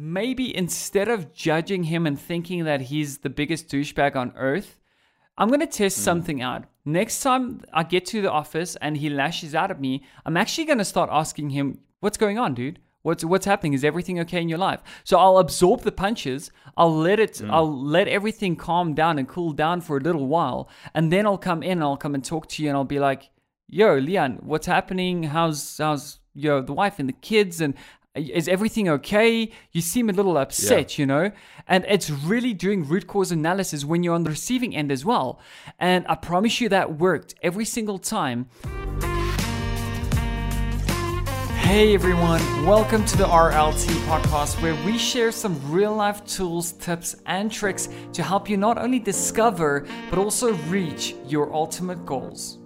[0.00, 4.78] maybe instead of judging him and thinking that he's the biggest douchebag on earth,
[5.36, 6.04] I'm going to test Hmm.
[6.04, 6.64] something out.
[6.86, 10.64] Next time I get to the office and he lashes out at me, I'm actually
[10.64, 12.78] going to start asking him, "What's going on, dude?
[13.02, 13.74] What's what's happening?
[13.74, 16.50] Is everything okay in your life?" So I'll absorb the punches.
[16.78, 17.50] I'll let it Hmm.
[17.50, 21.38] I'll let everything calm down and cool down for a little while, and then I'll
[21.50, 23.30] come in and I'll come and talk to you and I'll be like,
[23.68, 25.24] "Yo, Leon, what's happening?
[25.24, 27.74] How's how's yo the wife and the kids and
[28.28, 29.50] is everything okay?
[29.72, 31.32] You seem a little upset, you know?
[31.66, 35.40] And it's really doing root cause analysis when you're on the receiving end as well.
[35.78, 38.48] And I promise you that worked every single time.
[41.70, 47.14] Hey everyone, welcome to the RLT podcast where we share some real life tools, tips,
[47.26, 52.59] and tricks to help you not only discover but also reach your ultimate goals.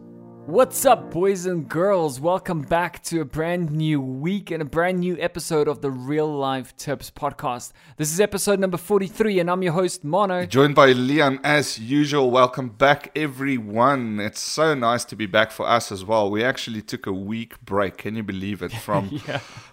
[0.46, 2.20] What's up, boys and girls?
[2.20, 6.30] Welcome back to a brand new week and a brand new episode of the Real
[6.30, 7.72] Life Tips podcast.
[7.96, 10.44] This is episode number 43, and I'm your host, Mono.
[10.44, 12.30] Joined by Leon as usual.
[12.30, 14.20] Welcome back, everyone.
[14.20, 16.30] It's so nice to be back for us as well.
[16.30, 17.96] We actually took a week break.
[17.96, 18.72] Can you believe it?
[18.84, 19.22] From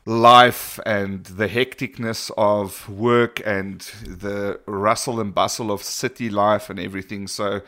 [0.06, 6.80] life and the hecticness of work and the rustle and bustle of city life and
[6.80, 7.28] everything.
[7.28, 7.60] So,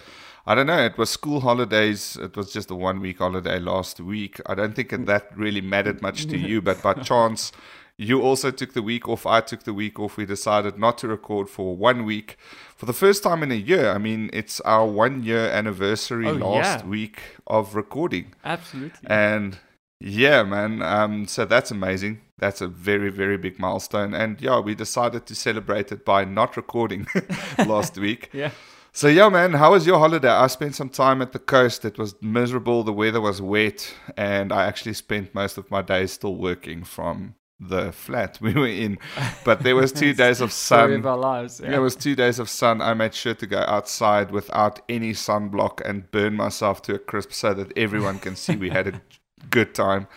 [0.45, 0.83] I don't know.
[0.83, 2.17] It was school holidays.
[2.21, 4.41] It was just a one week holiday last week.
[4.45, 7.53] I don't think that really mattered much to you, but by chance,
[7.97, 9.25] you also took the week off.
[9.25, 10.17] I took the week off.
[10.17, 12.37] We decided not to record for one week
[12.75, 13.89] for the first time in a year.
[13.91, 16.85] I mean, it's our one year anniversary Oh, last yeah.
[16.89, 18.33] week of recording.
[18.43, 18.99] Absolutely.
[19.09, 19.59] And
[20.01, 20.81] yeah, man.
[20.81, 22.19] Um, so that's amazing.
[22.37, 24.13] That's a very, very big milestone.
[24.13, 27.07] And yeah, we decided to celebrate it by not recording
[27.65, 28.29] last week.
[28.33, 28.51] Yeah.
[28.95, 30.29] So yeah, man, how was your holiday?
[30.29, 31.83] I spent some time at the coast.
[31.83, 32.83] It was miserable.
[32.83, 37.33] The weather was wet, and I actually spent most of my days still working from
[37.59, 38.99] the flat we were in.
[39.43, 40.91] But there was two days of sun.
[40.91, 41.59] of our lives.
[41.59, 42.81] Yeah, it was two days of sun.
[42.81, 47.33] I made sure to go outside without any sunblock and burn myself to a crisp
[47.33, 49.01] so that everyone can see we had a
[49.49, 50.07] good time.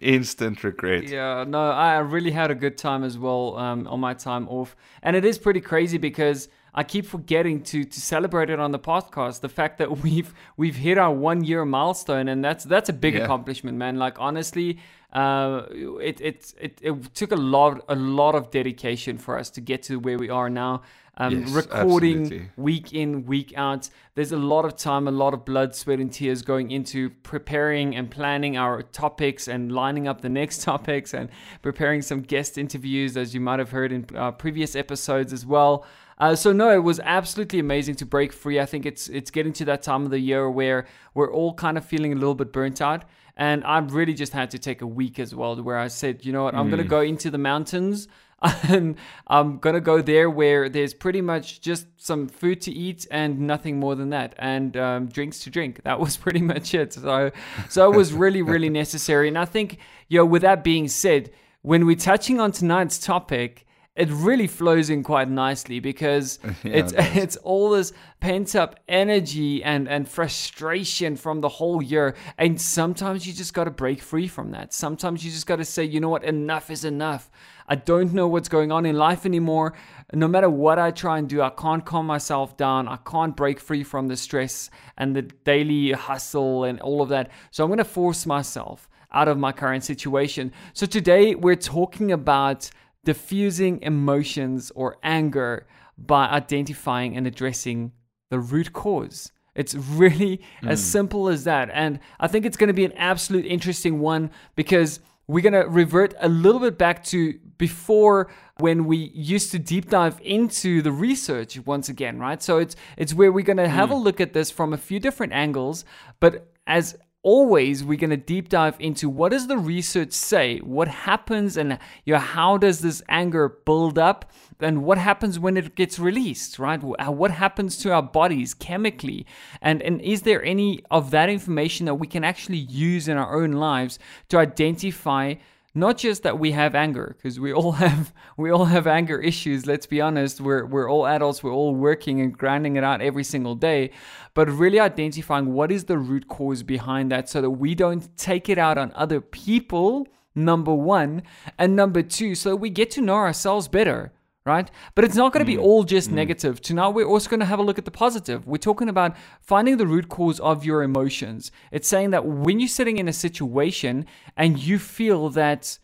[0.00, 1.08] Instant regret.
[1.08, 4.76] Yeah, no, I really had a good time as well um, on my time off,
[5.02, 8.78] and it is pretty crazy because I keep forgetting to to celebrate it on the
[8.78, 9.40] podcast.
[9.40, 13.14] The fact that we've we've hit our one year milestone, and that's that's a big
[13.14, 13.24] Yeah.
[13.24, 13.96] accomplishment, man.
[13.96, 14.78] Like honestly,
[15.12, 15.62] uh,
[16.00, 19.82] it, it it it took a lot a lot of dedication for us to get
[19.84, 20.82] to where we are now.
[21.20, 22.50] Um, Yes, recording absolutely.
[22.56, 23.90] week in, week out.
[24.14, 27.96] There's a lot of time, a lot of blood, sweat, and tears going into preparing
[27.96, 31.28] and planning our topics and lining up the next topics and
[31.60, 35.84] preparing some guest interviews, as you might have heard in uh, previous episodes as well.
[36.18, 38.58] Uh, so no, it was absolutely amazing to break free.
[38.60, 41.78] I think it's it's getting to that time of the year where we're all kind
[41.78, 43.04] of feeling a little bit burnt out,
[43.36, 46.32] and I've really just had to take a week as well, where I said, you
[46.32, 48.08] know what, I'm gonna go into the mountains
[48.68, 48.96] and
[49.26, 53.78] I'm gonna go there where there's pretty much just some food to eat and nothing
[53.78, 55.82] more than that, and um, drinks to drink.
[55.84, 56.92] That was pretty much it.
[56.94, 57.30] So,
[57.68, 59.28] so it was really, really necessary.
[59.28, 59.78] And I think,
[60.08, 61.30] you know, with that being said,
[61.62, 63.66] when we're touching on tonight's topic,
[63.98, 69.62] it really flows in quite nicely because it's it it's all this pent up energy
[69.62, 72.14] and and frustration from the whole year.
[72.38, 74.72] And sometimes you just got to break free from that.
[74.72, 76.24] Sometimes you just got to say you know what?
[76.24, 77.30] Enough is enough.
[77.70, 79.74] I don't know what's going on in life anymore.
[80.14, 82.86] No matter what i try and do i can't calm myself down.
[82.88, 87.30] I can't break free from the stress and the daily hustle and all of that.
[87.50, 90.52] So i'm going to force myself out of my current situation.
[90.74, 92.70] So today we're talking about
[93.04, 95.66] diffusing emotions or anger
[95.96, 97.92] by identifying and addressing
[98.30, 99.32] the root cause.
[99.54, 100.68] It's really hmm.
[100.68, 101.68] as simple as that.
[101.72, 105.68] And I think it's going to be an absolute interesting one because we're going to
[105.68, 110.92] revert a little bit back to before when we used to deep dive into the
[110.92, 112.42] research once again, right?
[112.42, 113.96] So it's it's where we're going to have hmm.
[113.96, 115.84] a look at this from a few different angles,
[116.20, 120.58] but as always we're going to deep dive into what does the research say?
[120.58, 124.30] What happens and you know, how does this anger build up?
[124.60, 126.80] And what happens when it gets released right?
[126.82, 129.26] Uh, what happens to our bodies chemically?
[129.60, 133.40] And and is there any of that information that we can actually use in our
[133.42, 133.98] own lives
[134.28, 135.34] to identify
[135.78, 139.66] not just that we have anger because we all have we all have anger issues
[139.66, 143.24] let's be honest we're we're all adults we're all working and grinding it out every
[143.24, 143.90] single day
[144.34, 148.48] but really identifying what is the root cause behind that so that we don't take
[148.48, 151.22] it out on other people number 1
[151.58, 154.12] and number 2 so we get to know ourselves better
[154.48, 154.68] right?
[154.94, 155.62] But it's not going to be mm.
[155.62, 156.14] all just mm.
[156.14, 156.60] negative.
[156.60, 158.46] Tonight, we're also going to have a look at the positive.
[158.46, 161.52] We're talking about finding the root cause of your emotions.
[161.70, 164.06] It's saying that when you're sitting in a situation
[164.36, 165.78] and you feel that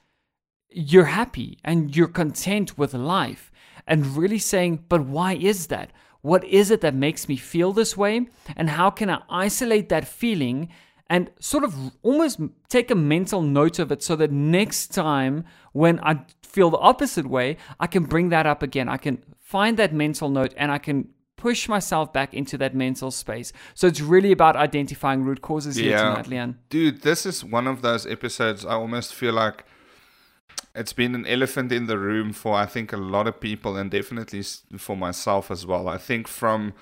[0.71, 3.53] you're happy and you're content with life
[3.87, 5.93] and really saying, but why is that?
[6.23, 8.27] What is it that makes me feel this way?
[8.57, 10.71] And how can I isolate that feeling
[11.11, 16.01] and sort of almost take a mental note of it so that next time when
[16.01, 18.89] I feel the opposite way, I can bring that up again.
[18.89, 23.11] I can find that mental note and I can push myself back into that mental
[23.11, 23.53] space.
[23.75, 26.03] So it's really about identifying root causes here yeah.
[26.03, 26.59] tonight, Leon.
[26.71, 29.67] Dude, this is one of those episodes I almost feel like
[30.75, 33.91] it's been an elephant in the room for I think a lot of people and
[33.91, 34.43] definitely
[34.79, 35.87] for myself as well.
[35.87, 36.73] I think from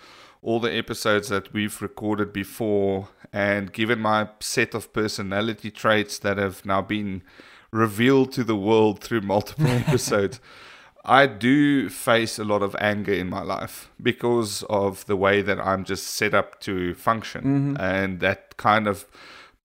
[0.42, 6.38] all the episodes that we've recorded before and given my set of personality traits that
[6.38, 7.22] have now been
[7.70, 10.40] revealed to the world through multiple episodes
[11.04, 15.58] I do face a lot of anger in my life because of the way that
[15.58, 17.76] I'm just set up to function mm-hmm.
[17.80, 19.06] and that kind of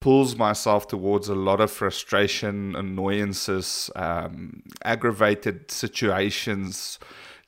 [0.00, 6.98] pulls myself towards a lot of frustration, annoyances, um, aggravated situations,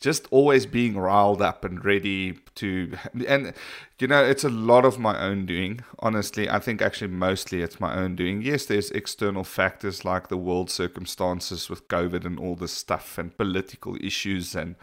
[0.01, 2.97] just always being riled up and ready to.
[3.27, 3.53] And,
[3.99, 5.83] you know, it's a lot of my own doing.
[5.99, 8.41] Honestly, I think actually mostly it's my own doing.
[8.41, 13.37] Yes, there's external factors like the world circumstances with COVID and all this stuff and
[13.37, 14.75] political issues and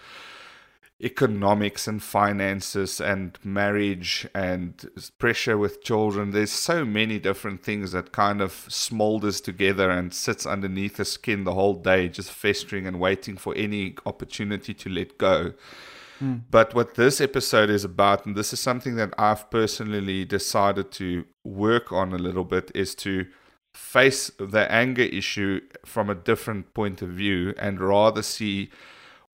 [1.02, 4.90] economics and finances and marriage and
[5.20, 6.32] pressure with children.
[6.32, 11.44] There's so many different things that kind of smolders together and sits underneath the skin
[11.44, 15.54] the whole day, just festering and waiting for any opportunity to let go.
[16.20, 16.42] Mm.
[16.50, 21.26] But what this episode is about, and this is something that I've personally decided to
[21.44, 23.28] work on a little bit, is to
[23.72, 28.72] face the anger issue from a different point of view and rather see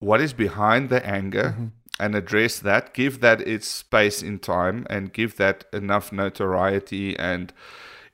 [0.04, 1.66] what is behind the anger mm-hmm.
[1.98, 7.52] and address that, give that its space in time, and give that enough notoriety and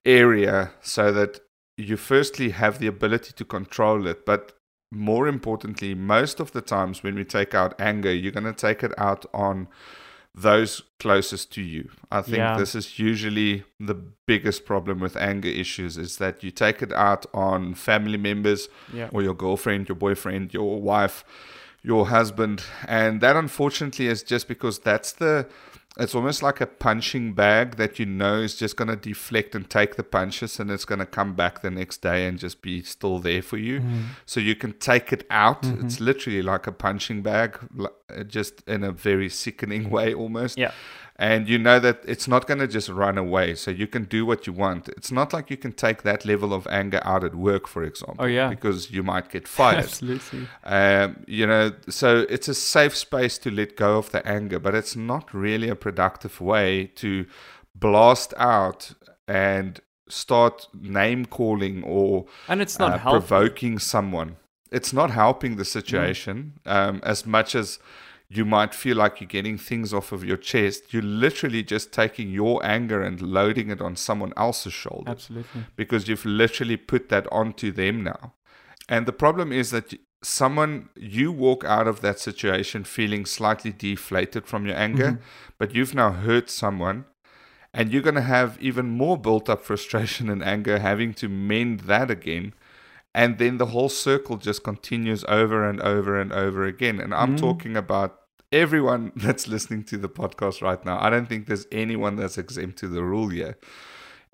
[0.05, 1.41] area so that
[1.77, 4.25] you firstly have the ability to control it.
[4.25, 4.53] But
[4.93, 8.83] more importantly, most of the times when we take out anger, you're going to take
[8.83, 9.69] it out on
[10.33, 11.91] those closest to you.
[12.11, 12.57] I think yeah.
[12.57, 17.27] this is usually the biggest problem with anger issues is that you take it out
[17.35, 19.09] on family members yeah.
[19.13, 21.25] or your girlfriend, your boyfriend, your wife
[21.83, 22.63] your husband.
[22.87, 25.47] And that unfortunately is just because that's the
[25.99, 29.69] it's almost like a punching bag that you know is just going to deflect and
[29.69, 32.81] take the punches and it's going to come back the next day and just be
[32.81, 33.81] still there for you.
[33.81, 34.03] Mm.
[34.25, 35.63] So you can take it out.
[35.63, 35.87] Mm-hmm.
[35.87, 37.59] It's literally like a punching bag,
[38.29, 40.59] just in a very sickening way almost.
[40.59, 40.73] Yeah
[41.21, 44.25] and you know that it's not going to just run away so you can do
[44.25, 44.89] what you want.
[44.89, 48.17] It's not like you can take that level of anger out at work for example
[48.21, 48.49] oh yeah.
[48.49, 49.85] because you might get fired.
[49.85, 50.49] Absolutely.
[50.65, 54.75] Um, you know so it's a safe space to let go of the anger but
[54.75, 57.27] it's not really a productive way to
[57.75, 58.95] blast out
[59.29, 64.37] and start name calling or and it's not uh, provoking someone.
[64.73, 66.73] It's not helping the situation mm.
[66.73, 67.79] um, as much as
[68.33, 70.95] you might feel like you're getting things off of your chest.
[70.95, 75.11] You're literally just taking your anger and loading it on someone else's shoulder.
[75.11, 75.65] Absolutely.
[75.75, 78.35] Because you've literally put that onto them now.
[78.89, 84.47] And the problem is that someone, you walk out of that situation feeling slightly deflated
[84.47, 85.23] from your anger, mm-hmm.
[85.59, 87.07] but you've now hurt someone.
[87.75, 91.81] And you're going to have even more built up frustration and anger having to mend
[91.81, 92.55] that again
[93.13, 97.37] and then the whole circle just continues over and over and over again and i'm
[97.37, 97.41] mm.
[97.41, 98.20] talking about
[98.53, 102.79] everyone that's listening to the podcast right now, I don't think there's anyone that's exempt
[102.79, 103.59] to the rule here.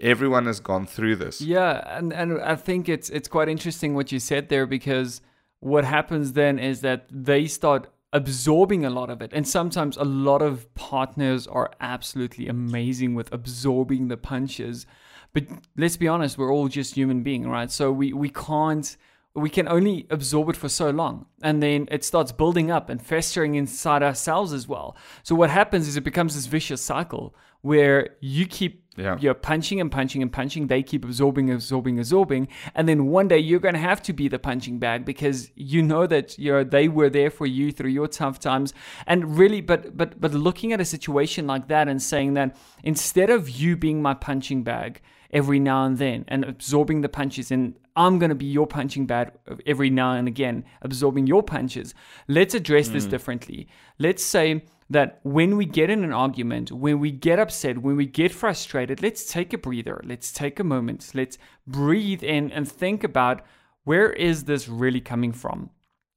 [0.00, 1.40] Everyone has gone through this.
[1.40, 5.23] Yeah, and, and I think it's it's quite interesting what you said there because
[5.61, 9.32] what happens then is that they start absorbing a lot of it.
[9.32, 14.87] And sometimes a lot of partners are absolutely amazing with absorbing the punches.
[15.32, 15.44] But
[15.76, 17.70] let's be honest, we're all just human beings, right?
[17.70, 18.96] So we, we can't
[19.37, 21.26] we can only absorb it for so long.
[21.43, 24.97] And then it starts building up and festering inside ourselves as well.
[25.23, 29.19] So what happens is it becomes this vicious cycle where you keep yeah.
[29.21, 30.69] you're punching and punching and punching.
[30.69, 32.49] They keep absorbing absorbing absorbing.
[32.75, 35.83] And then one day you're going to have to be the punching bag because you
[35.83, 38.73] know that you're they were there for you through your tough times.
[39.07, 43.28] And really but but but looking at a situation like that and saying that instead
[43.28, 45.02] of you being my punching bag
[45.37, 49.07] every now and then and absorbing the punches and I'm going to be your punching
[49.07, 49.33] bag
[49.66, 51.95] every now and again, absorbing your punches.
[52.26, 52.93] Let's address mm.
[52.93, 53.69] this differently.
[53.99, 58.07] Let's say that when we get in an argument, when we get upset, when we
[58.07, 60.00] get frustrated, let's take a breather.
[60.05, 61.11] Let's take a moment.
[61.14, 63.45] Let's breathe in and think about
[63.85, 65.71] where is this really coming from?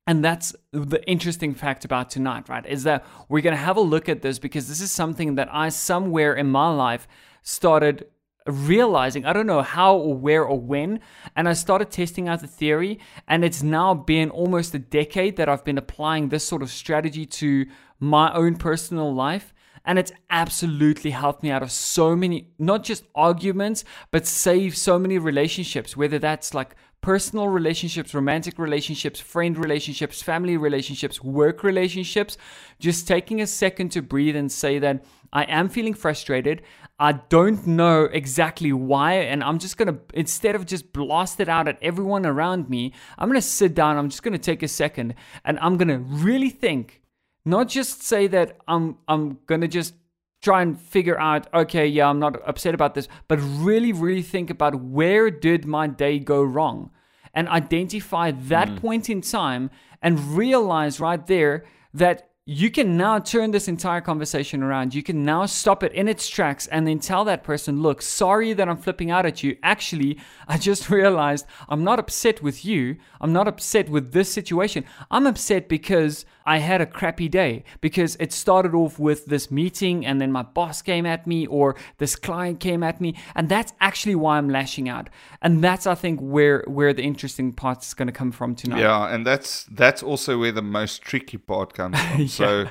[0.08, 2.66] And that's the interesting fact about tonight, right?
[2.66, 5.50] Is that we're going to have a look at this because this is something that
[5.52, 7.08] I somewhere in my life
[7.42, 8.06] started
[8.46, 11.00] realizing I don't know how or where or when,
[11.36, 15.50] and I started testing out the theory, and it's now been almost a decade that
[15.50, 17.66] I've been applying this sort of strategy to
[18.00, 19.54] my own personal life.
[19.86, 25.00] And it's absolutely helped me out of so many, not just arguments, but save so
[25.00, 32.38] many relationships, whether that's like personal relationships, romantic relationships, friend relationships, family relationships, work relationships.
[32.80, 36.62] Just taking a second to breathe and say that I am feeling frustrated.
[37.00, 39.14] I don't know exactly why.
[39.14, 42.94] And I'm just going to, instead of just blast it out at everyone around me,
[43.18, 43.98] I'm going to sit down.
[43.98, 45.16] I'm just going to take a second
[45.46, 47.02] and I'm going to really think,
[47.46, 49.94] not just say that I'm, I'm going to just
[50.42, 54.50] try and figure out okay yeah i'm not upset about this but really really think
[54.50, 56.90] about where did my day go wrong
[57.34, 58.80] and identify that mm.
[58.80, 59.70] point in time
[60.02, 64.96] and realize right there that you can now turn this entire conversation around.
[64.96, 68.54] You can now stop it in its tracks and then tell that person, look, sorry
[68.54, 69.56] that I'm flipping out at you.
[69.62, 72.96] Actually, I just realized I'm not upset with you.
[73.22, 74.84] I'm not upset with this situation.
[75.12, 80.04] I'm upset because I had a crappy day because it started off with this meeting
[80.04, 83.14] and then my boss came at me or this client came at me.
[83.36, 85.12] And that's actually why I'm lashing out.
[85.44, 88.80] And that's, I think, where, where the interesting part is going to come from tonight.
[88.80, 89.14] Yeah.
[89.14, 92.28] And that's, that's also where the most tricky part comes from.
[92.28, 92.66] So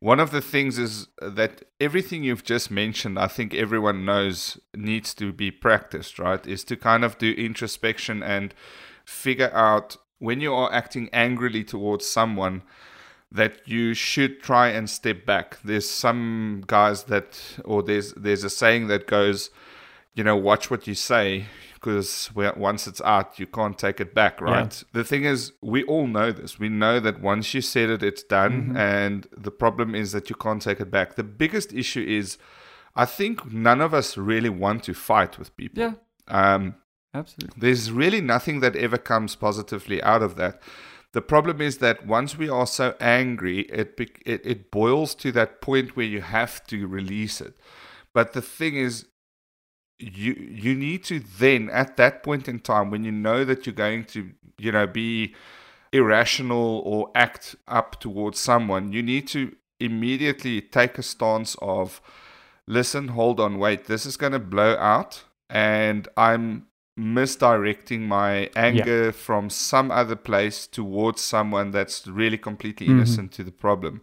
[0.00, 5.14] one of the things is that everything you've just mentioned, I think everyone knows needs
[5.14, 6.44] to be practiced, right?
[6.44, 8.52] Is to kind of do introspection and
[9.04, 12.62] figure out when you are acting angrily towards someone
[13.32, 15.58] that you should try and step back.
[15.62, 19.50] There's some guys that or there's there's a saying that goes,
[20.14, 21.46] you know, watch what you say
[21.80, 24.82] because once it's out, you can't take it back, right?
[24.82, 24.88] Yeah.
[24.92, 26.58] The thing is, we all know this.
[26.58, 28.62] We know that once you said it, it's done.
[28.62, 28.76] Mm-hmm.
[28.76, 31.14] And the problem is that you can't take it back.
[31.14, 32.36] The biggest issue is,
[32.94, 35.82] I think none of us really want to fight with people.
[35.82, 35.92] Yeah.
[36.28, 36.74] Um,
[37.14, 37.58] Absolutely.
[37.58, 40.60] There's really nothing that ever comes positively out of that.
[41.12, 45.60] The problem is that once we are so angry, it, it it boils to that
[45.60, 47.58] point where you have to release it.
[48.14, 49.06] But the thing is,
[50.00, 53.74] you you need to then at that point in time when you know that you're
[53.74, 55.34] going to you know be
[55.92, 62.00] irrational or act up towards someone you need to immediately take a stance of
[62.66, 66.66] listen hold on wait this is going to blow out and i'm
[67.00, 69.10] misdirecting my anger yeah.
[69.10, 72.98] from some other place towards someone that's really completely mm-hmm.
[72.98, 74.02] innocent to the problem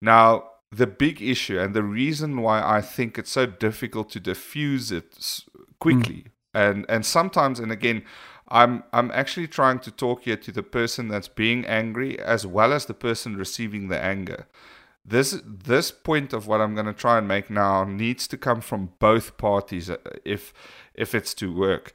[0.00, 4.90] now the big issue and the reason why I think it's so difficult to diffuse
[4.90, 5.42] it
[5.78, 6.24] quickly.
[6.24, 6.30] Mm.
[6.54, 8.02] And and sometimes and again
[8.48, 12.72] I'm I'm actually trying to talk here to the person that's being angry as well
[12.72, 14.46] as the person receiving the anger.
[15.04, 18.60] This this point of what I'm going to try and make now needs to come
[18.60, 20.52] from both parties uh, if
[20.94, 21.94] if it's to work.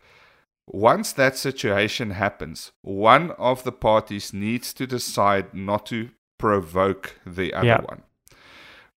[0.73, 7.53] Once that situation happens, one of the parties needs to decide not to provoke the
[7.53, 7.81] other yeah.
[7.81, 8.01] one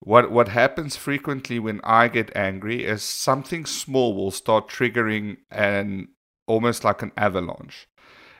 [0.05, 6.09] what what happens frequently when I get angry is something small will start triggering an
[6.47, 7.89] almost like an avalanche.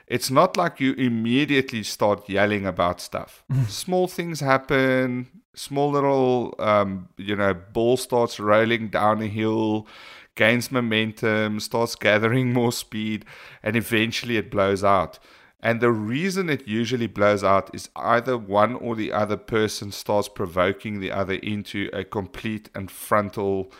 [0.07, 3.43] It's not like you immediately start yelling about stuff.
[3.67, 5.27] small things happen.
[5.55, 9.87] Small little, um, you know, ball starts rolling down a hill,
[10.35, 13.25] gains momentum, starts gathering more speed,
[13.63, 15.19] and eventually it blows out.
[15.61, 20.29] And the reason it usually blows out is either one or the other person starts
[20.29, 23.71] provoking the other into a complete and frontal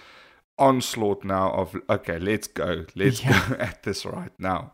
[0.58, 2.86] onslaught now of, okay, let's go.
[2.96, 3.50] Let's yeah.
[3.50, 4.74] go at this right now.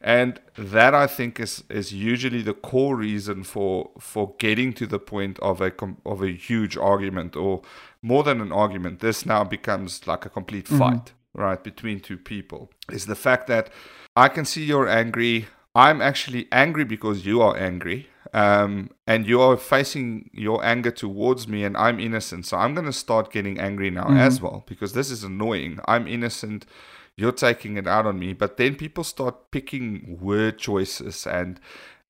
[0.00, 5.00] And that I think is, is usually the core reason for for getting to the
[5.00, 5.72] point of a
[6.06, 7.62] of a huge argument or
[8.02, 9.00] more than an argument.
[9.00, 10.78] This now becomes like a complete mm-hmm.
[10.78, 12.70] fight, right, between two people.
[12.90, 13.70] Is the fact that
[14.16, 15.46] I can see you're angry.
[15.74, 18.08] I'm actually angry because you are angry.
[18.34, 22.44] Um, and you are facing your anger towards me, and I'm innocent.
[22.46, 24.18] So I'm going to start getting angry now mm-hmm.
[24.18, 25.80] as well because this is annoying.
[25.86, 26.66] I'm innocent.
[27.16, 28.34] You're taking it out on me.
[28.34, 31.58] But then people start picking word choices and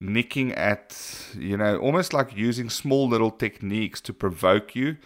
[0.00, 0.96] nicking at,
[1.38, 4.96] you know, almost like using small little techniques to provoke you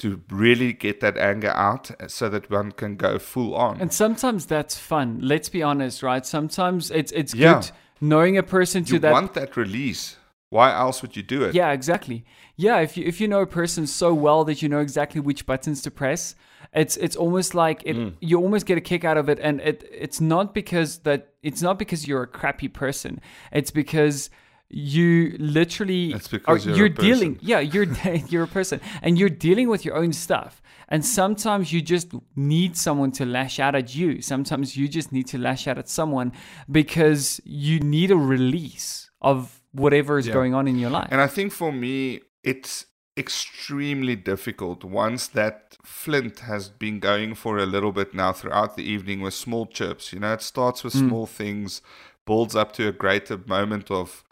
[0.00, 3.80] to really get that anger out so that one can go full on.
[3.80, 5.20] And sometimes that's fun.
[5.22, 6.26] Let's be honest, right?
[6.26, 7.60] Sometimes it's it's yeah.
[7.60, 10.16] good knowing a person to that you that want that release
[10.48, 12.24] why else would you do it yeah exactly
[12.56, 15.46] yeah if you if you know a person so well that you know exactly which
[15.46, 16.34] buttons to press
[16.72, 18.12] it's it's almost like it mm.
[18.20, 21.62] you almost get a kick out of it and it it's not because that it's
[21.62, 23.20] not because you're a crappy person
[23.52, 24.30] it's because
[24.70, 26.14] you literally
[26.46, 27.48] are, you're a dealing person.
[27.48, 27.84] yeah you're
[28.28, 32.76] you're a person and you're dealing with your own stuff and sometimes you just need
[32.76, 36.32] someone to lash out at you sometimes you just need to lash out at someone
[36.70, 40.34] because you need a release of whatever is Yeah.
[40.34, 42.86] going on in your life And I think for me, it's
[43.16, 48.82] extremely difficult once that flint has been going for a little bit now throughout the
[48.82, 50.12] evening with small chirps.
[50.12, 51.08] You know, it starts with hmm.
[51.08, 51.82] small things,
[52.26, 54.24] builds up to a greater moment of,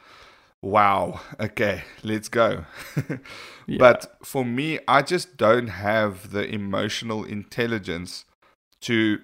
[0.62, 2.64] wow, okay, let's go.
[3.76, 8.24] But for me, I just don't have the emotional intelligence
[8.82, 9.18] to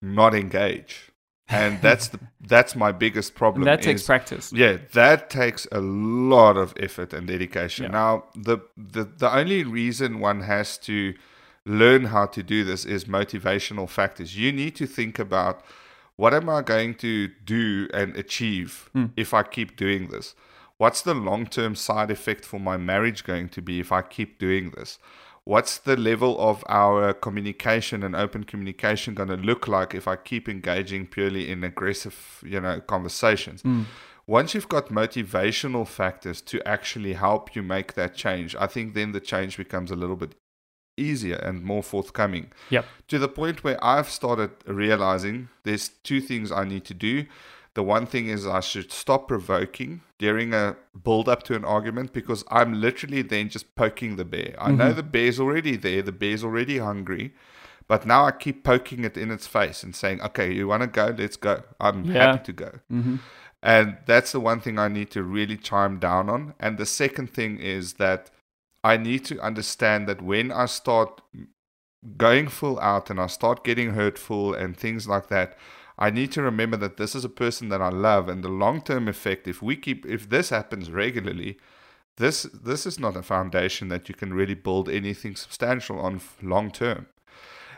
[0.00, 1.10] not engage.
[1.48, 3.64] And that's the that's my biggest problem.
[3.64, 7.86] that takes is- practice yeah, that takes a lot of effort and dedication.
[7.86, 7.90] Yeah.
[7.90, 11.14] Now, the, the the only reason one has to
[11.64, 14.36] learn how to do this is motivational factors.
[14.36, 15.62] You need to think about
[16.16, 19.06] what am I going to do and achieve hmm.
[19.16, 20.34] if I keep doing this?
[20.82, 24.70] What's the long-term side effect for my marriage going to be if I keep doing
[24.70, 24.98] this?
[25.44, 30.16] What's the level of our communication and open communication going to look like if I
[30.16, 33.62] keep engaging purely in aggressive, you know, conversations?
[33.62, 33.82] Hmm.
[34.26, 39.12] Once you've got motivational factors to actually help you make that change, I think then
[39.12, 40.34] the change becomes a little bit
[40.96, 46.52] easier and more forthcoming yep to the point where I've started realizing there's two things
[46.52, 47.24] I need to do.
[47.74, 52.12] The one thing is I should stop provoking during a build up to an argument
[52.12, 54.54] because I'm literally then just poking the bear.
[54.58, 54.96] I know mm-hmm.
[54.96, 57.32] the bear's already there, the bear's already hungry,
[57.88, 60.86] but now I keep poking it in its face and saying, okay, you want to
[60.86, 61.14] go?
[61.16, 61.62] Let's go.
[61.80, 62.32] I'm Yeah.
[62.32, 62.70] happy to go.
[62.90, 63.16] Mm-hmm.
[63.62, 66.54] And that's the one thing I need to really chime down on.
[66.58, 68.30] And the second thing is that
[68.84, 71.20] I need to understand that when I start
[72.16, 75.56] going full out and I start getting hurtful and things like that,
[75.98, 78.80] I need to remember that this is a person that I love and the long
[78.82, 81.58] term effect, if we keep if this happens regularly,
[82.16, 86.70] this this is not a foundation that you can really build anything substantial on long
[86.70, 87.06] term.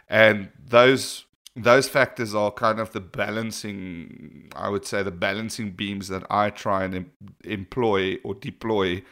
[0.09, 1.25] And those
[1.57, 6.51] those factors are kind of the balancing I would say the balancing beams that I
[6.51, 7.13] try and em-
[7.45, 9.03] employ or deploy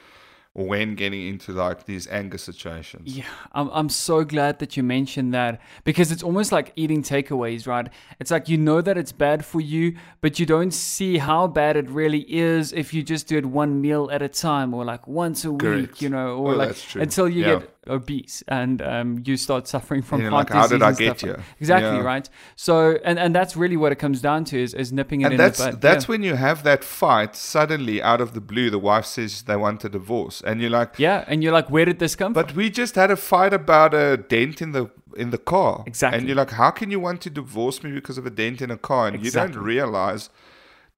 [0.54, 3.16] when getting into like these anger situations.
[3.16, 7.66] Yeah, I'm, I'm so glad that you mentioned that because it's almost like eating takeaways,
[7.66, 7.88] right?
[8.20, 11.76] It's like you know that it's bad for you, but you don't see how bad
[11.76, 15.06] it really is if you just do it one meal at a time or like
[15.06, 17.58] once a week, you know, or like until you Yeah.
[17.60, 21.22] get obese and um, you start suffering from heart like, how disease did I get
[21.22, 22.02] like- Exactly, Yeah.
[22.02, 22.28] right?
[22.54, 25.32] So, and, and that's really what it comes down to is, is nipping it And
[25.34, 25.80] in that's the bud.
[25.80, 26.08] that's yeah.
[26.12, 27.34] when you have that fight.
[27.34, 30.98] Suddenly, out of the blue, the wife says they want a divorce, and you're like,
[30.98, 32.42] yeah, and you're like, where did this come from?
[32.44, 36.18] "But we just had a fight about a dent in the in the car." Exactly.
[36.18, 38.70] And you're like, "How can you want to divorce me because of a dent in
[38.70, 40.30] a car?" And you don't realize,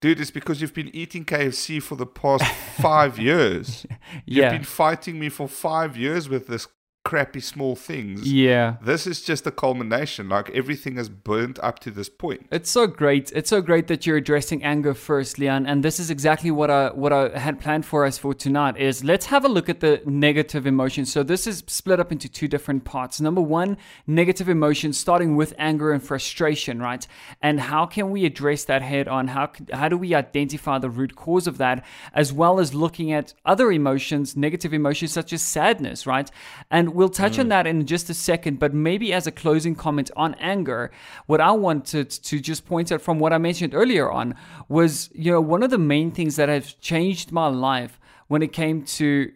[0.01, 2.45] dude, it's because you've been eating KFC for the past
[2.77, 3.87] five years.
[4.27, 4.51] You've Yeah.
[4.51, 6.67] been fighting me for five years with this
[7.05, 8.31] crappy small things.
[8.33, 8.77] Yeah.
[8.83, 10.31] This is just a culmination.
[10.31, 12.47] Like everything is burnt up to this point.
[12.51, 13.31] It's so great.
[13.33, 15.67] It's so great that you're addressing anger first, Leon.
[15.67, 18.79] And this is exactly what I what I had planned for us for tonight.
[18.79, 21.13] Is let's have a look at the negative emotions.
[21.13, 23.21] So this is split up into two different parts.
[23.21, 27.07] Number one, negative emotions, starting with anger and frustration, right?
[27.43, 29.29] And how can we address that head on?
[29.29, 33.35] How how do we identify the root cause of that, as well as looking at
[33.45, 36.31] other emotions, negative emotions such as sadness, right?
[36.71, 38.59] And we'll touch on that in just a second.
[38.59, 40.91] But maybe as a closing comment on anger,
[41.27, 44.35] what I wanted to just point out from what I mentioned earlier on
[44.69, 48.53] was, you know, one of the main things that has changed my life when it
[48.53, 49.33] came to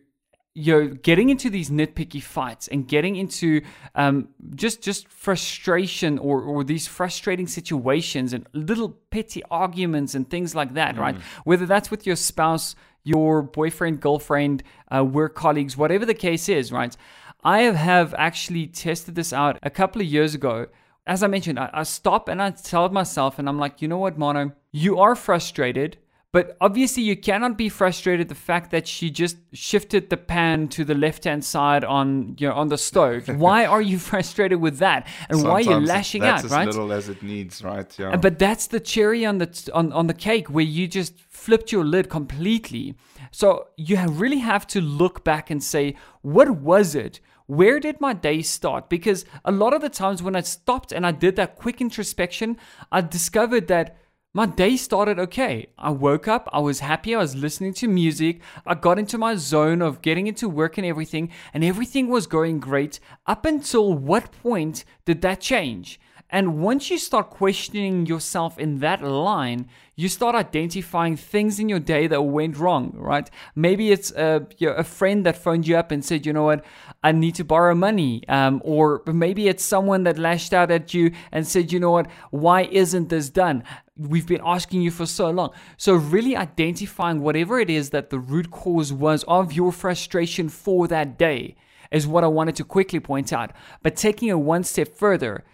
[0.54, 3.60] you know getting into these nitpicky fights and getting into
[3.94, 10.56] um, just just frustration or, or these frustrating situations and little petty arguments and things
[10.56, 11.14] like that right?
[11.44, 14.62] Whether that's with your spouse your boyfriend girlfriend
[14.94, 16.96] uh, work colleagues whatever the case is right
[17.44, 20.66] i have, actually tested this out a couple of years ago
[21.06, 23.98] as i mentioned I, I stop and i tell myself and i'm like you know
[23.98, 25.98] what mono you are frustrated
[26.30, 30.84] but obviously, you cannot be frustrated the fact that she just shifted the pan to
[30.84, 33.28] the left-hand side on you know, on the stove.
[33.40, 35.06] Why are you frustrated with that?
[35.30, 36.66] And why are you Sometimes lashing that's out, as right?
[36.66, 37.98] little as it needs, right?
[37.98, 38.16] Yeah.
[38.16, 41.18] But that's the cherry on the on, on the cake where you just
[41.48, 42.94] flipped your lid completely.
[43.30, 47.20] So you really have to look back and say, what was it?
[47.46, 48.90] Where did my day start?
[48.90, 52.58] Because a lot of the times when I stopped and I did that quick introspection,
[52.92, 53.96] I discovered that
[54.34, 55.68] my day started okay.
[55.78, 59.34] I woke up, I was happy, I was listening to music, I got into my
[59.36, 64.32] zone of getting into work and everything, and everything was going great up until what
[64.42, 65.98] point did that change?
[66.30, 69.66] And once you start questioning yourself in that line,
[69.98, 73.28] you start identifying things in your day that went wrong, right?
[73.56, 76.64] Maybe it's a, a friend that phoned you up and said, you know what,
[77.02, 78.22] I need to borrow money.
[78.28, 82.06] Um, or maybe it's someone that lashed out at you and said, you know what,
[82.30, 83.64] why isn't this done?
[83.96, 85.50] We've been asking you for so long.
[85.76, 90.86] So, really identifying whatever it is that the root cause was of your frustration for
[90.86, 91.56] that day
[91.90, 93.50] is what I wanted to quickly point out.
[93.82, 95.44] But taking it one step further,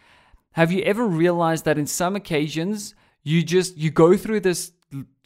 [0.53, 4.73] have you ever realized that in some occasions you just you go through this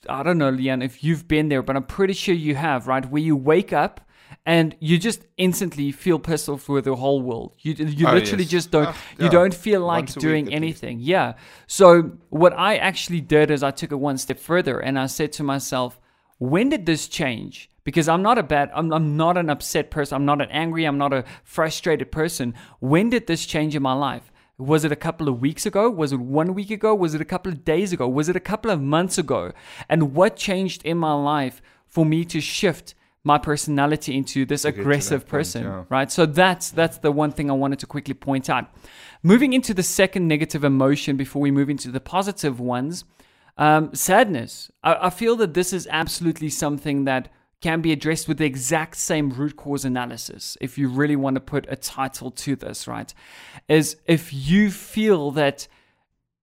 [0.09, 3.05] I don't know, Leon, if you've been there, but I'm pretty sure you have, right?
[3.05, 4.01] Where you wake up
[4.47, 7.55] and you just instantly feel pissed off with the whole world.
[7.59, 8.51] You you oh, literally yes.
[8.51, 9.25] just don't uh, yeah.
[9.25, 11.01] you don't feel like doing anything.
[11.01, 11.35] Yeah.
[11.67, 15.33] So what I actually did is I took it one step further and I said
[15.33, 16.01] to myself,
[16.39, 17.71] when did this change?
[17.85, 20.17] Because I'm not a bad I'm, I'm not an upset person.
[20.17, 22.55] I'm not an angry, I'm not a frustrated person.
[22.81, 24.31] When did this change in my life?
[24.59, 25.89] Was it a couple of weeks ago?
[25.89, 26.95] Was it one week ago?
[26.95, 28.09] Was it a couple of days ago?
[28.09, 29.53] Was it a couple of months ago?
[29.89, 32.95] And what changed in my life for me to shift
[33.25, 35.85] my personality into this aggressive person, point, yeah.
[35.89, 36.11] right?
[36.11, 38.67] So that's that's the one thing I wanted to quickly point out.
[39.23, 43.05] Moving into the second negative emotion before we move into the positive ones,
[43.57, 44.71] um, sadness.
[44.83, 47.29] I, I feel that this is absolutely something that
[47.61, 51.41] can be addressed with the exact same root cause analysis if you really want to
[51.41, 53.13] put a title to this, right?
[53.69, 55.67] Is if you feel that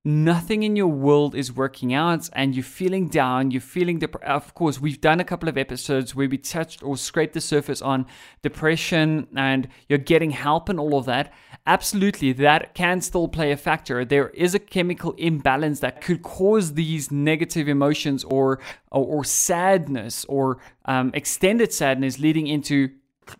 [0.04, 4.54] nothing in your world is working out and you're feeling down, you're feeling dep- of
[4.54, 8.06] course, we've done a couple of episodes where we touched or scraped the surface on
[8.44, 11.34] depression and you're getting help and all of that.
[11.68, 14.06] Absolutely, that can still play a factor.
[14.06, 18.60] There is a chemical imbalance that could cause these negative emotions or
[18.92, 22.92] or, or sadness or um, extended sadness leading into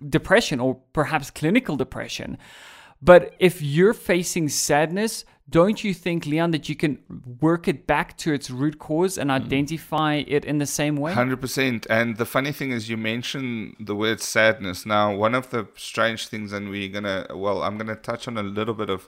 [0.10, 2.40] depression or perhaps clinical depression.
[3.00, 6.98] But if you're facing sadness, don't you think, Leon, that you can
[7.40, 9.36] work it back to its root cause and hmm.
[9.36, 10.26] identify mm.
[10.28, 11.14] it in the same way?
[11.14, 11.86] 100%.
[11.90, 14.86] And the funny thing is, you mentioned the word sadness.
[14.86, 18.28] Now, one of the strange things, and we're going to, well, I'm going to touch
[18.28, 19.08] on a little bit of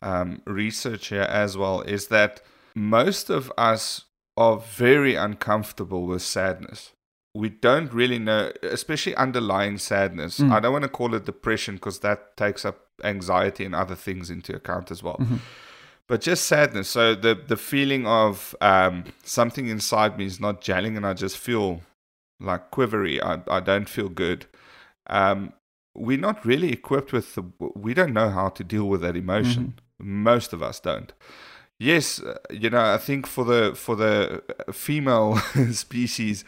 [0.00, 2.40] um, research here as well, is that
[2.74, 4.04] most of us
[4.38, 6.92] are very uncomfortable with sadness.
[7.34, 10.40] We don't really know, especially underlying sadness.
[10.40, 10.52] Mm.
[10.52, 14.30] I don't want to call it depression because that takes up anxiety and other things
[14.30, 15.16] into account as well.
[15.16, 15.36] Mm-hmm.
[16.06, 16.88] But just sadness.
[16.88, 21.38] So the the feeling of um, something inside me is not gelling, and I just
[21.38, 21.82] feel
[22.40, 23.22] like quivery.
[23.22, 24.46] I I don't feel good.
[25.06, 25.52] Um,
[25.94, 27.34] we're not really equipped with.
[27.36, 29.74] The, we don't know how to deal with that emotion.
[30.00, 30.22] Mm-hmm.
[30.22, 31.12] Most of us don't.
[31.78, 35.36] Yes, uh, you know, I think for the for the female
[35.72, 36.44] species,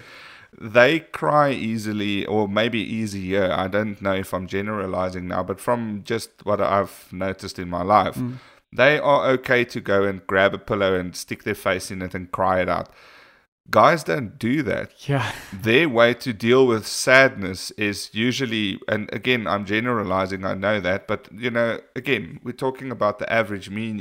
[0.61, 3.51] they cry easily or maybe easier.
[3.53, 7.83] I don't know if I'm generalizing now, but from just what I've noticed in my
[7.83, 8.37] life, mm.
[8.73, 12.15] they are okay to go and grab a pillow and stick their face in it
[12.15, 12.91] and cry it out.
[13.71, 15.09] Guys don't do that.
[15.09, 15.33] Yeah.
[15.53, 21.07] Their way to deal with sadness is usually, and again, I'm generalizing, I know that,
[21.07, 24.01] but you know, again, we're talking about the average mean.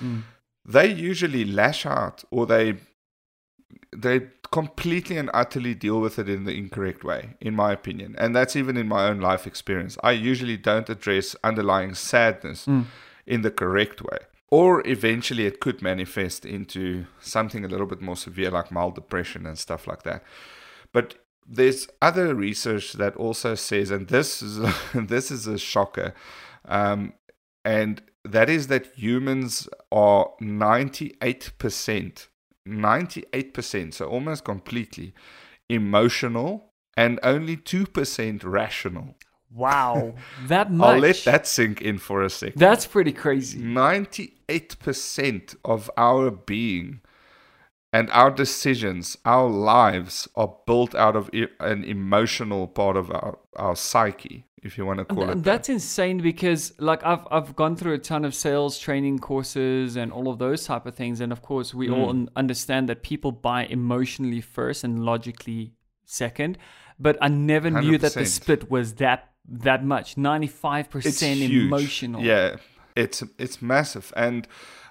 [0.00, 0.22] Mm.
[0.64, 2.76] They usually lash out or they
[3.96, 4.20] they
[4.52, 8.16] completely and utterly deal with it in the incorrect way, in my opinion.
[8.18, 9.96] And that's even in my own life experience.
[10.02, 12.86] I usually don't address underlying sadness mm.
[13.26, 14.18] in the correct way.
[14.48, 19.46] Or eventually it could manifest into something a little bit more severe, like mild depression
[19.46, 20.24] and stuff like that.
[20.92, 21.14] But
[21.46, 24.58] there's other research that also says, and this is
[24.94, 26.14] this is a shocker,
[26.64, 27.12] um,
[27.64, 32.26] and that is that humans are 98%
[32.66, 35.14] 98%, so almost completely
[35.68, 39.16] emotional and only 2% rational.
[39.52, 40.14] Wow,
[40.46, 40.94] that much.
[40.94, 42.58] I'll let that sink in for a second.
[42.58, 43.58] That's pretty crazy.
[43.60, 47.00] 98% of our being
[47.92, 53.74] and our decisions, our lives are built out of an emotional part of our, our
[53.74, 55.42] psyche if you want to call it.
[55.42, 55.72] That's that.
[55.72, 60.28] insane because like I've I've gone through a ton of sales training courses and all
[60.28, 61.96] of those type of things, and of course we mm.
[61.96, 65.72] all understand that people buy emotionally first and logically
[66.04, 66.58] second.
[66.98, 67.80] But I never 100%.
[67.82, 70.16] knew that the split was that that much.
[70.16, 72.22] Ninety five percent emotional.
[72.22, 72.56] Yeah,
[72.94, 74.12] it's it's massive.
[74.14, 74.46] And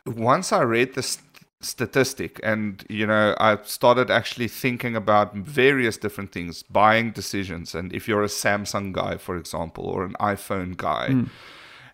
[0.05, 1.19] once I read this
[1.61, 2.39] statistic.
[2.43, 7.75] And you know i started actually thinking about various different things buying decisions.
[7.75, 11.29] And if you're a samsung guy for example or an iphone guy mm.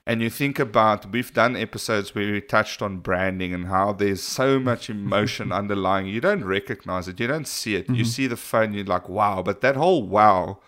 [0.06, 4.22] and you think about we've done episodes where we touched on branding and how there's
[4.22, 6.06] so much emotion underlying.
[6.08, 7.20] You don't recognize it.
[7.20, 7.86] You don't see it.
[7.86, 7.96] Mm-hmm.
[7.96, 9.42] you see the phone you're like wow.
[9.42, 10.60] But that whole wow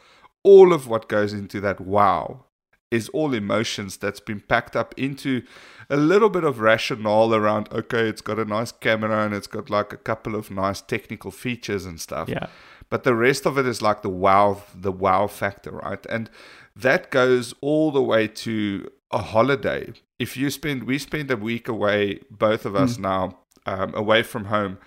[0.44, 2.46] all of what goes into that wow
[2.90, 5.44] is all emotions that's been packed up into
[5.90, 9.70] a little bit of rationale around okay it's got a nice camera and it's got
[9.70, 12.30] like a couple of nice technical features and stuff.
[12.30, 12.48] Yeah.
[12.90, 16.06] But the rest of it is like the wow the wow factor right?
[16.08, 16.30] And
[16.76, 19.94] that goes all the way to a holiday.
[20.20, 23.02] If you spend we spend a week away both of us mm.
[23.02, 24.78] now um, away from home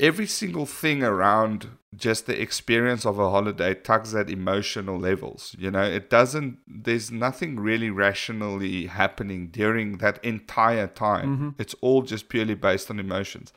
[0.00, 5.56] every single thing around just the experience of a holiday tugs at emotional levels.
[5.58, 11.36] You know, it doesn't, there's nothing really rationally happening during that entire time.
[11.36, 11.48] Mm-hmm.
[11.58, 13.52] It's all just purely based on emotions.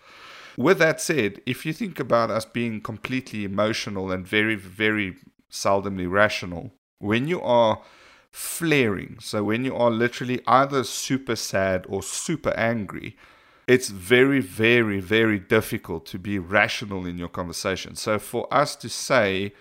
[0.58, 5.16] With that said, if you think about us being completely emotional and very, very
[5.52, 7.82] seldomly rational, when you are
[8.32, 13.18] flaring, so when you are literally either super sad or super angry,
[13.70, 17.96] it's very, very, very difficult to be rational in your conversation.
[17.96, 19.54] So for us to say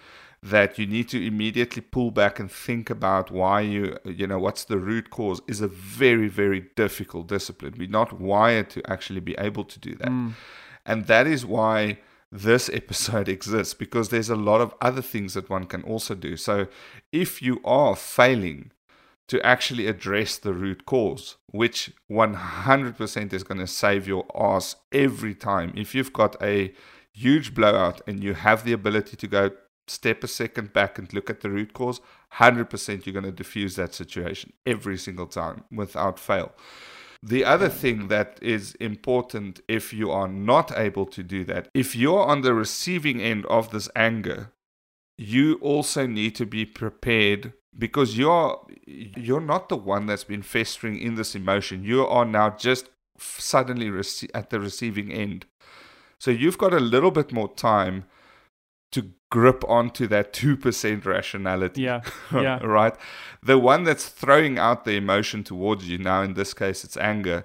[0.43, 4.65] that you need to immediately pull back and think about why you, you know, what's
[4.65, 7.75] the root cause is a very, very difficult discipline.
[7.77, 10.09] We're not wired to actually be able to do that.
[10.09, 10.33] Mm.
[10.87, 11.99] And that is why
[12.33, 16.39] this episode exists because there's a lot of other things that one can also do.
[16.39, 16.67] So
[17.13, 18.71] if you are failing
[19.27, 25.35] to actually address the root cause, which 100% is going to save your ass every
[25.35, 25.73] time.
[25.75, 26.75] If you've got a
[27.13, 29.51] huge blowout and you have the ability to go
[29.87, 32.01] step a second back and look at the root cause,
[32.35, 36.53] 100% you're going to diffuse that situation every single time without fail.
[37.23, 41.97] The other thing that is important if you are not able to do that, if
[41.97, 44.53] you're on the receiving end of this anger,
[45.17, 50.99] you also need to be prepared because you're you're not the one that's been festering
[50.99, 51.85] in this emotion.
[51.85, 55.47] You are now just suddenly rece- at the receiving end.
[56.19, 58.05] So you've got a little bit more time
[58.93, 62.01] to grip onto that 2% rationality yeah
[62.33, 62.59] yeah.
[62.65, 62.95] right?
[63.43, 67.45] The one that's throwing out the emotion towards you now in this case it's anger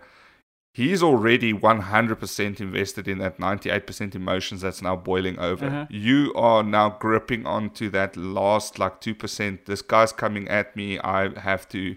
[0.73, 5.67] he's already 100% invested in that 98% emotions that's now boiling over.
[5.67, 5.85] Uh-huh.
[5.89, 9.65] You are now gripping onto that last like 2%.
[9.65, 10.99] This guy's coming at me.
[10.99, 11.95] I have to.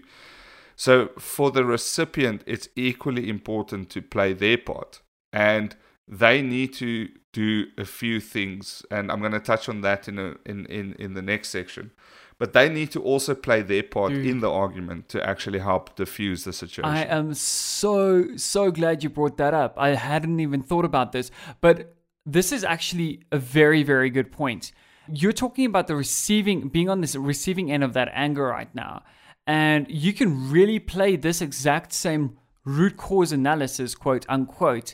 [0.75, 5.01] So for the recipient, it's equally important to play their part.
[5.33, 5.75] And
[6.07, 8.85] they need to do a few things.
[8.91, 11.91] And I'm going to touch on that in, a, in, in, in the next section
[12.39, 14.25] but they need to also play their part Dude.
[14.25, 16.89] in the argument to actually help diffuse the situation.
[16.89, 19.73] I am so so glad you brought that up.
[19.77, 21.95] I hadn't even thought about this, but
[22.25, 24.71] this is actually a very very good point.
[25.09, 29.03] You're talking about the receiving being on this receiving end of that anger right now.
[29.47, 34.93] And you can really play this exact same root cause analysis, quote unquote,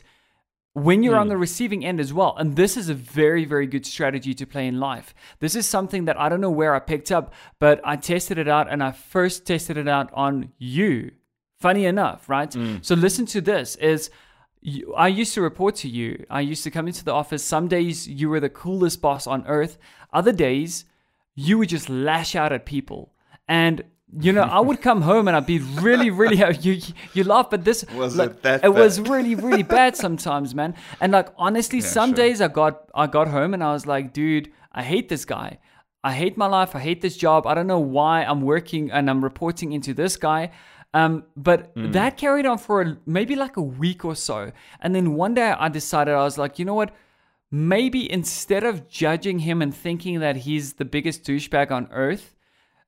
[0.74, 1.20] when you're mm.
[1.20, 1.30] on hmm.
[1.30, 2.34] the receiving end as well.
[2.36, 5.14] And this is a very, very good strategy to play in life.
[5.38, 8.48] This is something that I don't know where I picked up, but I tested it
[8.48, 11.12] out and I first tested it out on you.
[11.60, 12.50] Funny enough, right?
[12.50, 12.84] Mm.
[12.84, 14.10] So listen to this is
[14.96, 16.24] I used to report to you.
[16.28, 17.44] I used to come into the office.
[17.44, 19.78] Some days you were the coolest boss on earth.
[20.12, 20.86] Other days
[21.36, 23.12] you would just lash out at people.
[23.46, 23.84] And
[24.20, 26.42] you know, I would come home and I'd be really, really.
[26.60, 26.80] You
[27.12, 28.80] you laugh, but this was like, it that it bad?
[28.80, 30.74] was really, really bad sometimes, man.
[31.00, 32.16] And like honestly, yeah, some sure.
[32.16, 35.58] days I got I got home and I was like, dude, I hate this guy.
[36.02, 36.76] I hate my life.
[36.76, 37.46] I hate this job.
[37.46, 40.50] I don't know why I'm working and I'm reporting into this guy.
[40.92, 41.92] Um, but mm.
[41.92, 44.52] that carried on for a, maybe like a week or so.
[44.80, 46.94] And then one day I decided I was like, you know what?
[47.50, 52.34] Maybe instead of judging him and thinking that he's the biggest douchebag on earth,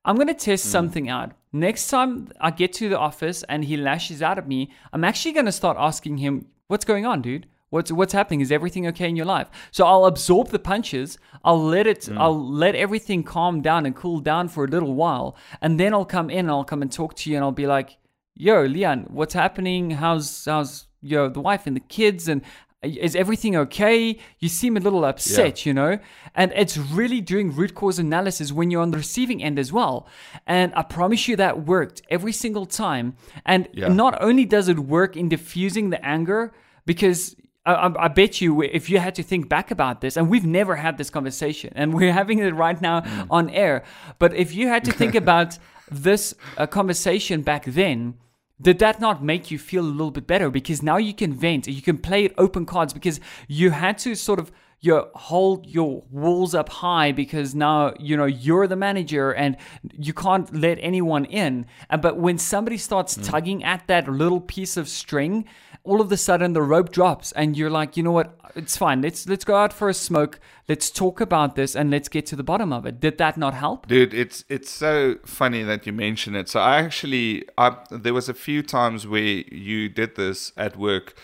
[0.06, 0.70] I'm going to test mm.
[0.70, 1.32] something out.
[1.52, 5.32] Next time I get to the office and he lashes out at me, I'm actually
[5.32, 7.46] going to start asking him, What's going on, dude?
[7.70, 8.40] What's what's happening?
[8.40, 9.48] Is everything okay in your life?
[9.72, 11.18] So I'll absorb the punches.
[11.44, 12.02] I'll let it.
[12.02, 12.18] Mm.
[12.18, 16.04] I'll let everything calm down and cool down for a little while, and then I'll
[16.04, 17.98] come in and I'll come and talk to you, and I'll be like,
[18.34, 19.92] "Yo, Leon, what's happening?
[19.92, 22.42] How's how's yo the wife and the kids, and
[22.82, 24.18] is everything okay?
[24.38, 25.70] You seem a little upset, yeah.
[25.70, 25.98] you know?
[26.34, 30.06] And it's really doing root cause analysis when you're on the receiving end as well.
[30.46, 33.16] And I promise you that worked every single time.
[33.44, 33.88] And yeah.
[33.88, 36.52] not only does it work in diffusing the anger,
[36.84, 37.34] because
[37.64, 40.76] I, I, bet you if you had to think back about this, and we've never
[40.76, 43.26] had this conversation, and we're having it right now mm.
[43.28, 43.82] on air.
[44.18, 45.58] But if you had to think about
[45.90, 48.14] this uh, conversation back then,
[48.60, 51.66] did that not make you feel a little bit better because now you can vent
[51.66, 56.04] you can play it open cards because you had to sort of you hold your
[56.10, 59.56] walls up high because now you know you're the manager and
[59.92, 61.66] you can't let anyone in
[62.00, 63.24] but when somebody starts mm.
[63.24, 65.44] tugging at that little piece of string
[65.86, 68.38] all of a sudden the rope drops and you're like, you know what?
[68.54, 69.00] It's fine.
[69.02, 70.40] Let's let's go out for a smoke.
[70.68, 73.00] Let's talk about this and let's get to the bottom of it.
[73.00, 73.86] Did that not help?
[73.86, 76.48] Dude, it's it's so funny that you mention it.
[76.48, 81.14] So I actually I there was a few times where you did this at work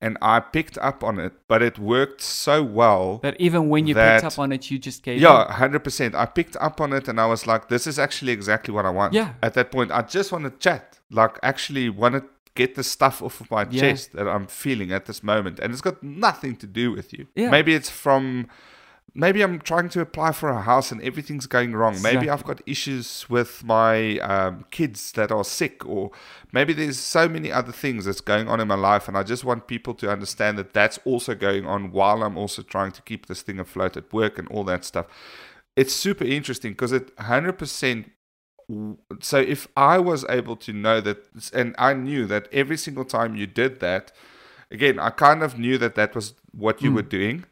[0.00, 3.94] and I picked up on it, but it worked so well that even when you
[3.94, 6.14] that, picked up on it, you just gave yeah, hundred percent.
[6.14, 8.90] I picked up on it, and I was like, "This is actually exactly what I
[8.90, 9.34] want." Yeah.
[9.42, 12.24] At that point, I just want to chat, like actually want to
[12.56, 13.80] get the stuff off of my Yeah.
[13.82, 17.26] chest that I'm feeling at this moment, and it's got nothing to do with you.
[17.34, 17.50] Yeah.
[17.50, 18.48] Maybe it's from.
[19.18, 21.94] Maybe I'm trying to apply for a house and everything's going wrong.
[22.02, 26.10] Maybe I've got issues with my um, kids that are sick, or
[26.52, 29.42] maybe there's so many other things that's going on in my life, and I just
[29.42, 33.24] want people to understand that that's also going on while I'm also trying to keep
[33.24, 35.06] this thing afloat at work and all that stuff.
[35.76, 38.04] It's super interesting because it 100%
[39.20, 41.18] so if I was able to know that,
[41.52, 44.12] and I knew that every single time you did that,
[44.70, 46.94] again, I kind of knew that that was what you Mm.
[46.94, 47.44] were doing,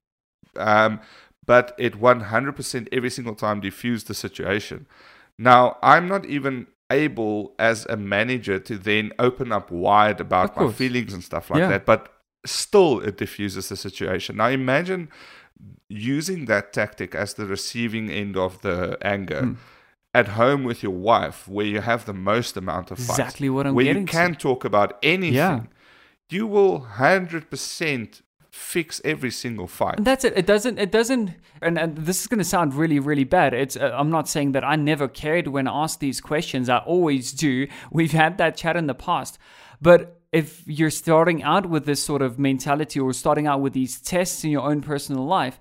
[0.56, 1.00] um,
[1.46, 4.86] but it 100% every single time diffused the situation.
[5.38, 10.70] Now, I'm not even able as a manager to then open up wide about my
[10.72, 11.68] feelings and stuff like Yeah.
[11.68, 12.12] that, but
[12.46, 14.36] still it diffuses the situation.
[14.36, 15.08] Now, imagine
[15.88, 19.56] using that tactic as the receiving end of the anger Mm.
[20.14, 23.66] At home with your wife where you have the most amount of fights Exactly what
[23.66, 24.12] I'm where getting you to.
[24.12, 25.62] can talk about anything Yeah.
[26.30, 30.32] you will 100% fix every single fight And that's it.
[30.36, 30.78] It doesn't.
[30.78, 31.34] It doesn't.
[31.60, 33.52] And, and this is going to sound really, really bad.
[33.52, 33.76] It's.
[33.76, 36.68] Uh, I'm not saying that I never cared when asked these questions.
[36.68, 37.66] I always do.
[37.90, 39.38] We've had that chat in the past.
[39.82, 44.00] But if you're starting out with this sort of mentality or starting out with these
[44.00, 45.58] tests in your own personal life,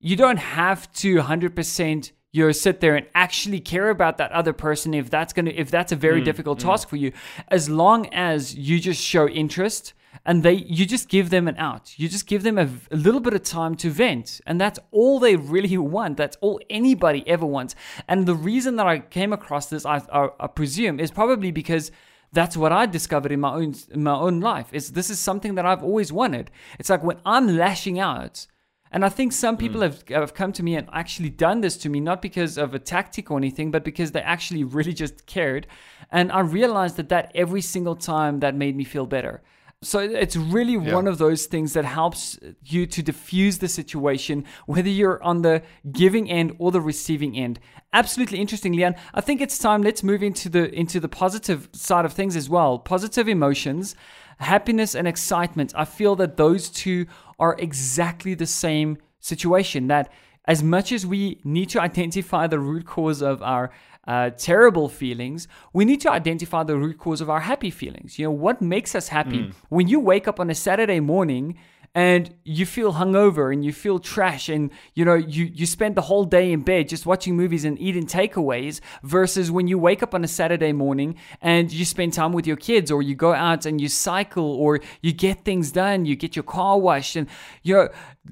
[0.00, 4.52] you don't have to 100% you know, sit there and actually care about that other
[4.52, 6.62] person if that's going to if that's a very mm, difficult mm.
[6.62, 7.12] task for you.
[7.46, 9.94] As long as you just show interest
[10.26, 11.96] and they you just give them an out.
[11.96, 14.40] You just give them a, a little bit of time to vent.
[14.48, 16.16] And that's all they really want.
[16.16, 17.76] That's all anybody ever wants.
[18.08, 21.92] And the reason that i came across this i, I, I presume is probably because
[22.32, 24.70] that's what I discovered in my own in my own life.
[24.72, 26.50] Is this is something that I've always wanted.
[26.80, 28.48] It's like when I'm lashing out,
[28.94, 29.86] and I think some people mm.
[29.86, 32.78] have have come to me and actually done this to me, not because of a
[32.78, 35.66] tactic or anything, but because they actually really just cared.
[36.12, 39.42] And I realized that that every single time that made me feel better.
[39.82, 40.94] So it's really Yeah.
[40.94, 45.62] one of those things that helps you to diffuse the situation, whether you're on the
[45.92, 47.58] giving end or the receiving end.
[47.92, 48.94] Absolutely interesting, Leon.
[49.12, 49.82] I think it's time.
[49.82, 52.78] Let's move into the into the positive side of things as well.
[52.78, 53.96] Positive emotions,
[54.38, 55.72] happiness and excitement.
[55.76, 57.06] I feel that those two
[57.38, 59.88] are exactly the same situation.
[59.88, 60.10] That
[60.46, 63.70] as much as we need to identify the root cause of our
[64.06, 68.18] uh, terrible feelings, we need to identify the root cause of our happy feelings.
[68.18, 69.38] You know, what makes us happy?
[69.70, 71.56] When you wake up on a Saturday morning
[71.94, 76.02] and you feel hungover and you feel trash and you know you you spend the
[76.02, 80.14] whole day in bed just watching movies and eating takeaways versus when you wake up
[80.14, 83.64] on a Saturday morning and you spend time with your kids or you go out
[83.64, 87.28] and you cycle or you get things done you get your car washed and
[87.62, 87.88] you know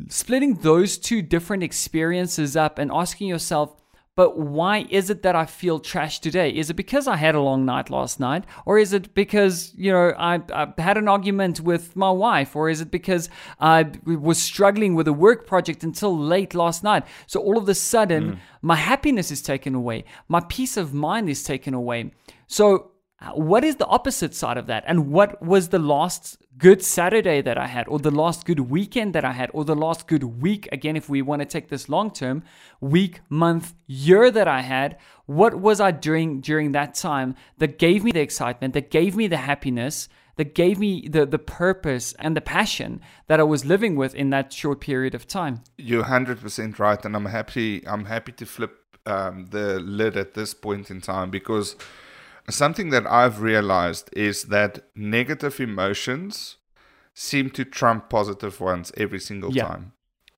[0.08, 3.76] splitting those two different experiences up and asking yourself
[4.14, 6.50] but why is it that I feel trash today?
[6.50, 8.44] Is it because I had a long night last night?
[8.66, 12.54] Or is it because, you know, I, I had an argument with my wife?
[12.54, 17.04] Or is it because I was struggling with a work project until late last night?
[17.26, 18.38] So all of a sudden, mm.
[18.60, 20.04] my happiness is taken away.
[20.28, 22.12] My peace of mind is taken away.
[22.46, 22.91] So
[23.34, 24.84] what is the opposite side of that?
[24.86, 29.14] And what was the last good Saturday that I had, or the last good weekend
[29.14, 30.68] that I had, or the last good week?
[30.72, 32.42] Again, if we want to take this long term,
[32.80, 38.02] week, month, year that I had, what was I doing during that time that gave
[38.04, 40.08] me the excitement, that gave me the happiness?
[40.36, 44.30] That gave me the, the purpose and the passion that I was living with in
[44.30, 45.60] that short period of time.
[45.76, 47.86] You're hundred percent right, and I'm happy.
[47.86, 48.72] I'm happy to flip
[49.04, 51.76] um, the lid at this point in time because
[52.52, 56.56] something that I've realized is that negative emotions
[57.14, 59.66] seem to trump positive ones every single Yeah.
[59.68, 59.92] time.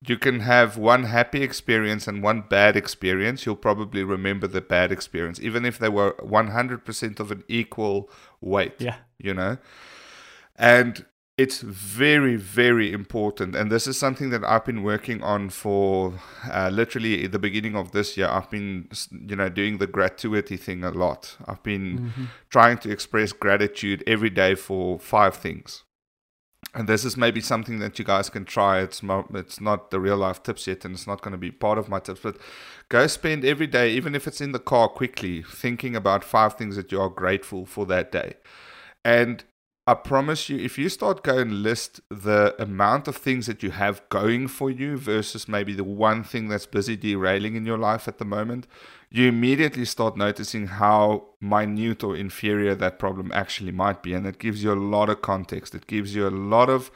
[0.07, 3.45] You can have one happy experience and one bad experience.
[3.45, 8.75] You'll probably remember the bad experience, even if they were 100% of an equal weight.
[8.79, 8.97] Yeah.
[9.17, 9.57] You know?
[10.55, 11.05] And
[11.37, 13.55] it's very, very important.
[13.55, 16.13] And this is something that I've been working on for
[16.49, 18.27] uh, literally the beginning of this year.
[18.27, 21.35] I've been, you know, doing the gratuity thing a lot.
[21.45, 22.13] I've been
[22.49, 25.83] trying to express gratitude every day for five things.
[26.73, 28.79] And this is maybe something that you guys can try.
[28.79, 31.51] It's mo- it's not the real life tips yet, and it's not going to be
[31.51, 32.21] part of my tips.
[32.21, 32.37] But
[32.89, 36.75] go spend every day, even if it's in the car, quickly thinking about five things
[36.75, 38.35] that you are grateful for that day.
[39.05, 39.43] And
[39.87, 44.01] I promise you, if you start going list the amount of things that you have
[44.09, 48.17] going for you versus maybe the one thing that's busy derailing in your life at
[48.17, 48.65] the moment,
[49.11, 54.15] you immediately start noticing how minute or inferior that problem actually might be.
[54.15, 55.75] And it gives you a lot of context.
[55.75, 56.89] It gives you a lot of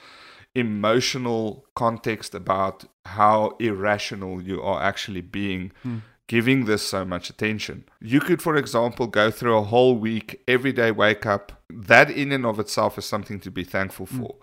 [0.56, 5.72] emotional context about how irrational you are actually being.
[5.84, 6.00] Hmm
[6.30, 7.84] giving this so much attention.
[8.00, 11.64] You could, for example, go through a whole week, every day wake up.
[11.70, 14.18] That in and of itself is something to be thankful mm.
[14.20, 14.36] for.
[14.36, 14.42] Mm.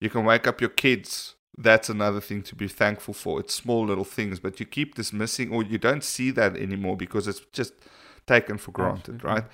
[0.00, 1.36] You can wake up your kids.
[1.56, 3.38] That's another thing to be thankful for.
[3.38, 7.28] It's small little things, but you keep dismissing or you don't see that anymore because
[7.28, 7.72] it's just
[8.26, 9.44] taken for granted, right?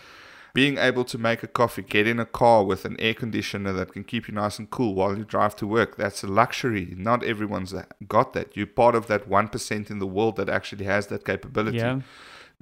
[0.55, 3.92] Being able to make a coffee, get in a car with an air conditioner that
[3.92, 6.94] can keep you nice and cool while you drive to work, that's a luxury.
[6.96, 7.74] Not everyone's
[8.07, 8.57] got that.
[8.57, 11.78] You're part of that 1% in the world that actually has that capability.
[11.78, 12.00] Yeah.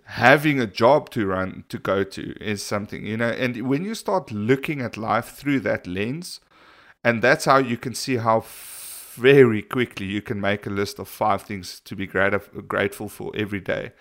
[0.04, 3.28] Having a job to run, to go to, is something, you know.
[3.28, 6.40] And when you start looking at life through that lens,
[7.04, 8.42] and that's how you can see how
[9.14, 13.60] very quickly you can make a list of five things to be grateful for every
[13.60, 13.92] day.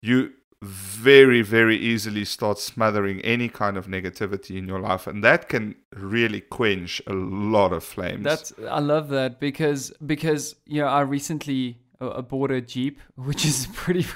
[0.00, 0.32] You
[0.62, 5.76] very, very easily start smothering any kind of negativity in your life, and that can
[5.94, 8.24] really quench a lot of flames.
[8.24, 13.44] That's I love that because because you know I recently uh, bought a Jeep, which
[13.44, 14.06] is pretty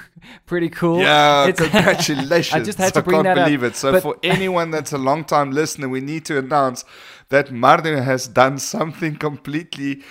[0.45, 0.99] pretty cool.
[0.99, 2.61] Yeah, it's, congratulations!
[2.61, 3.71] I just had to bring I can't that believe up.
[3.71, 3.75] it.
[3.77, 6.83] So but, for anyone that's a long time listener, we need to announce
[7.29, 10.03] that Martin has done something completely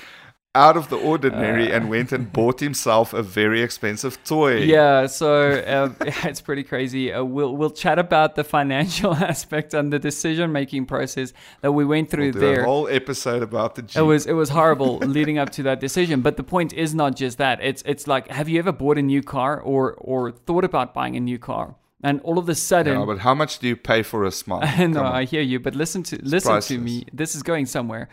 [0.54, 4.58] out of the ordinary uh, and went and bought himself a very expensive toy.
[4.58, 7.12] Yeah, so um, it's pretty crazy.
[7.12, 11.32] Uh, we'll we'll chat about the financial aspect and the decision making process
[11.62, 12.62] that we went through we'll there.
[12.62, 13.96] A whole episode about the Jeep.
[13.96, 16.20] It was it was horrible leading up to that decision.
[16.20, 17.60] But the point is not just that.
[17.62, 21.16] It's it's like, have you ever bought a new car or or thought about buying
[21.16, 21.76] a new car?
[22.04, 24.64] and all of a sudden yeah, but how much do you pay for a smart
[24.88, 28.08] no i hear you but listen to listen to me this is going somewhere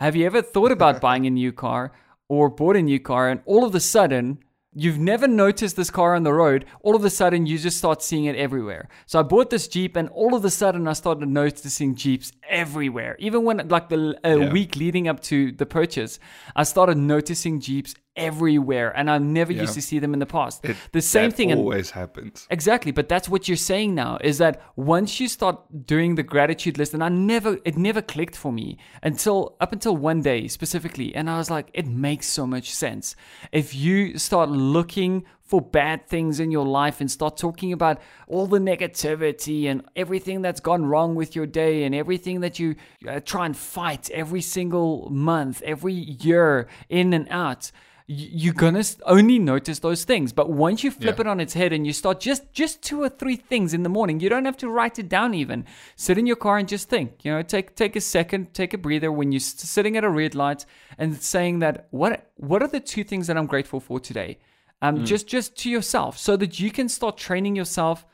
[0.00, 1.92] have you ever thought about buying a new car
[2.28, 4.38] or bought a new car and all of a sudden
[4.72, 8.02] you've never noticed this car on the road all of a sudden you just start
[8.02, 11.28] seeing it everywhere so i bought this jeep and all of a sudden i started
[11.28, 14.52] noticing jeeps everywhere even when like the a yeah.
[14.52, 16.18] week leading up to the purchase
[16.54, 19.62] i started noticing jeeps everywhere and I never yeah.
[19.62, 20.64] used to see them in the past.
[20.64, 22.46] It, the same thing always happens.
[22.50, 26.78] Exactly, but that's what you're saying now is that once you start doing the gratitude
[26.78, 31.14] list and I never it never clicked for me until up until one day specifically
[31.14, 33.16] and I was like it makes so much sense.
[33.52, 38.46] If you start looking for bad things in your life and start talking about all
[38.46, 42.76] the negativity and everything that's gone wrong with your day and everything that you
[43.08, 47.72] uh, try and fight every single month, every year in and out
[48.12, 50.32] you're gonna only notice those things.
[50.32, 51.20] But once you flip yeah.
[51.20, 53.88] it on its head and you start just just two or three things in the
[53.88, 55.64] morning you don't have to write it down even.
[55.94, 58.78] Sit in your car and just think you know take take a second take a
[58.78, 60.66] breather when you're sitting at a red light
[60.98, 64.38] and saying that what what are the two things that i'm grateful for today
[64.82, 65.06] um mm.
[65.06, 68.06] just just to yourself so that you can start training yourself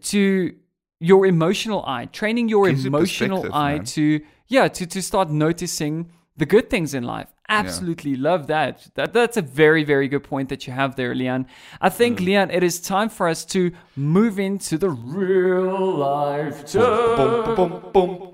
[0.00, 0.54] to
[1.00, 3.84] your emotional eye training your Gives emotional eye man.
[3.84, 8.30] to yeah to to start noticing the good things in life absolutely yeah.
[8.30, 8.88] love that.
[8.94, 9.12] that.
[9.12, 11.46] That's a very, very good point that you have there, Leon.
[11.80, 12.26] I think, mm.
[12.26, 16.66] Leon, it is time for us to move into the real life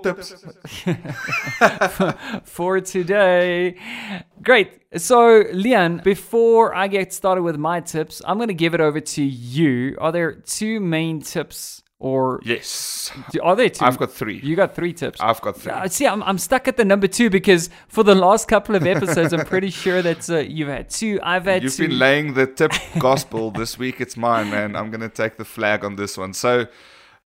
[0.03, 0.35] tips
[2.45, 3.77] for today.
[4.43, 4.83] Great.
[4.97, 9.01] So, Leon, before I get started with my tips, I'm going to give it over
[9.01, 9.97] to you.
[10.01, 13.11] Are there two main tips or yes,
[13.42, 13.84] are there two?
[13.84, 14.38] I've got three.
[14.38, 15.20] You got three tips.
[15.20, 15.72] I've got three.
[15.72, 18.86] Uh, see, I'm, I'm stuck at the number two because for the last couple of
[18.86, 21.18] episodes, I'm pretty sure that uh, you've had two.
[21.22, 21.64] I've had.
[21.64, 21.88] You've two.
[21.88, 24.01] been laying the tip gospel this week.
[24.01, 24.76] It's mine, man.
[24.76, 26.34] I'm gonna take the flag on this one.
[26.34, 26.66] So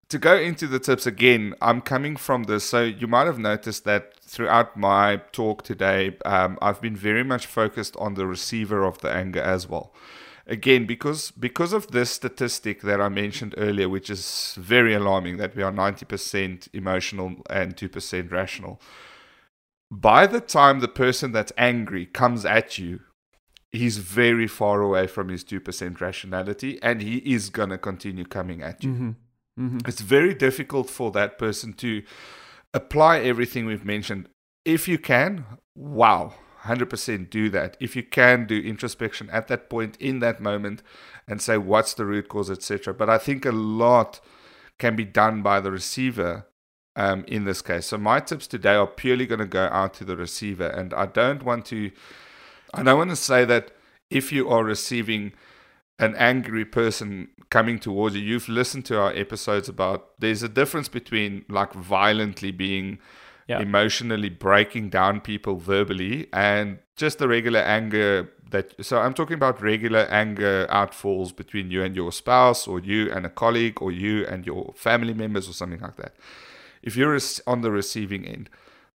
[0.09, 2.63] to go into the tips again, I'm coming from this.
[2.63, 7.47] So you might have noticed that throughout my talk today, um, I've been very much
[7.47, 9.91] focused on the receiver of the anger as well
[10.51, 15.55] again because because of this statistic that I mentioned earlier, which is very alarming that
[15.55, 18.81] we are 90% emotional and 2% rational.
[19.89, 22.99] By the time the person that's angry comes at you,
[23.71, 28.61] he's very far away from his 2% rationality and he is going to continue coming
[28.61, 28.91] at you.
[28.91, 29.09] Mm-hmm.
[29.59, 29.79] Mm-hmm.
[29.87, 32.03] It's very difficult for that person to
[32.73, 34.29] apply everything we've mentioned.
[34.65, 35.45] If you can,
[35.75, 36.35] wow,
[36.65, 37.75] 100% do that.
[37.79, 40.83] If you can do introspection at that point in that moment
[41.27, 42.93] and say what's the root cause, etc.
[42.93, 44.19] But I think a lot
[44.77, 46.45] can be done by the receiver
[46.95, 47.87] um, in this case.
[47.87, 51.05] So my tips today are purely going to go out to the receiver, and I
[51.05, 51.91] don't want to.
[52.73, 53.71] I don't want to say that
[54.09, 55.33] if you are receiving
[55.99, 60.87] an angry person coming towards you, you've listened to our episodes about there's a difference
[60.87, 62.99] between like violently being
[63.47, 63.59] Yeah.
[63.61, 68.73] emotionally breaking down people verbally, and just the regular anger that.
[68.85, 73.25] So I'm talking about regular anger outfalls between you and your spouse, or you and
[73.25, 76.13] a colleague, or you and your family members, or something like that.
[76.81, 77.17] If you're
[77.47, 78.49] on the receiving end,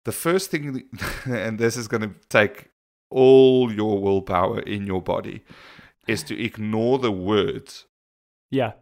[0.05, 0.89] the first thing,
[1.27, 2.71] and this is going to take
[3.11, 5.43] all your willpower in your body,
[6.09, 7.87] is to ignore the words
[8.51, 8.73] Yeah.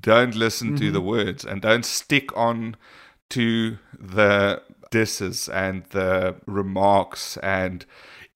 [0.00, 0.92] don't listen to Mm-hmm.
[0.92, 2.76] the words and don't stick on
[3.30, 4.62] to the
[4.94, 7.84] disses and the remarks and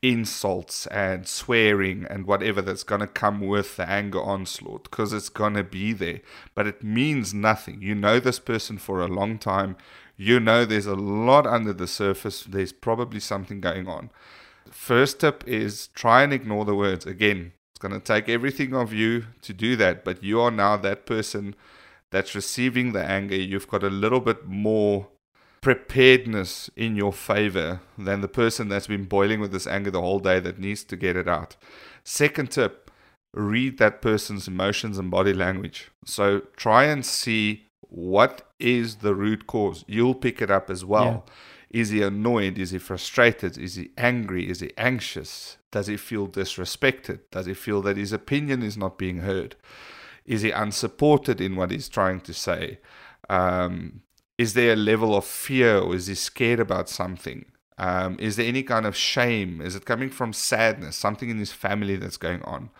[0.02, 5.28] insults and swearing and whatever that's going to come with the anger onslaught because it's
[5.28, 6.20] going to be there.
[6.56, 7.80] But it means nothing.
[7.80, 9.76] You know this person for a long time.
[10.16, 12.42] You know there's a lot under the surface.
[12.42, 14.10] There's probably something going on.
[14.68, 17.06] First tip is try and ignore the words.
[17.06, 20.76] Again it's going to take everything of you to do that but you are now
[20.76, 21.54] that person
[22.10, 23.36] that's receiving the anger.
[23.36, 25.06] You've got a little bit more
[25.68, 30.18] preparedness in your favor than the person that's been boiling with this anger the whole
[30.18, 31.56] day that needs to get it out
[32.04, 32.90] second tip
[33.34, 39.46] read that person's emotions and body language so try and see what is the root
[39.46, 41.26] cause you'll pick it up as well
[41.70, 42.58] is he annoyed?
[42.58, 43.58] Is he frustrated?
[43.58, 44.48] Is he angry?
[44.48, 45.58] Is he anxious?
[45.70, 47.20] Does he feel disrespected?
[47.30, 49.54] Does he feel that his opinion is not being heard?
[50.24, 52.78] Is he unsupported in what he's trying to say?
[53.28, 54.00] Um,
[54.38, 57.44] is there a level of fear or is he scared about something?
[57.76, 59.60] Um, is there any kind of shame?
[59.60, 62.70] Is it coming from sadness, something in his family that's going on?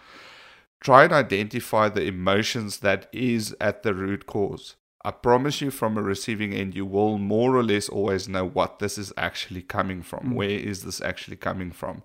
[0.81, 4.77] Try and identify the emotions that is at the root cause.
[5.05, 8.79] I promise you, from a receiving end, you will more or less always know what
[8.79, 10.35] this is actually coming from.
[10.35, 12.03] Where is this actually coming from?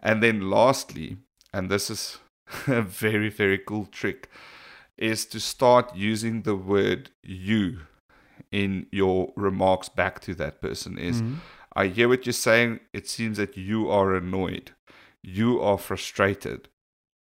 [0.00, 1.18] And then, lastly,
[1.52, 2.18] and this is
[2.66, 4.30] a very, very cool trick,
[4.96, 7.80] is to start using the word you
[8.52, 10.98] in your remarks back to that person.
[10.98, 11.36] Is mm-hmm.
[11.74, 12.80] I hear what you're saying.
[12.92, 14.72] It seems that you are annoyed,
[15.22, 16.68] you are frustrated,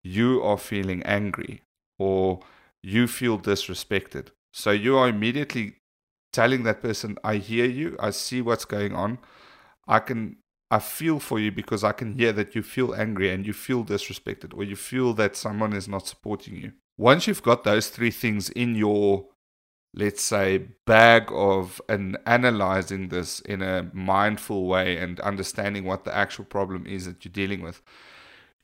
[0.02, 1.62] you are feeling angry,
[1.98, 2.40] or
[2.82, 4.28] you feel disrespected.
[4.52, 5.76] So you are immediately
[6.32, 9.18] telling that person, I hear you, I see what's going on.
[9.86, 10.36] I can
[10.72, 13.84] I feel for you because I can hear that you feel angry and you feel
[13.84, 16.72] disrespected or you feel that someone is not supporting you.
[16.96, 19.26] Once you've got those three things in your
[19.92, 26.14] let's say bag of and analyzing this in a mindful way and understanding what the
[26.14, 27.82] actual problem is that you're dealing with.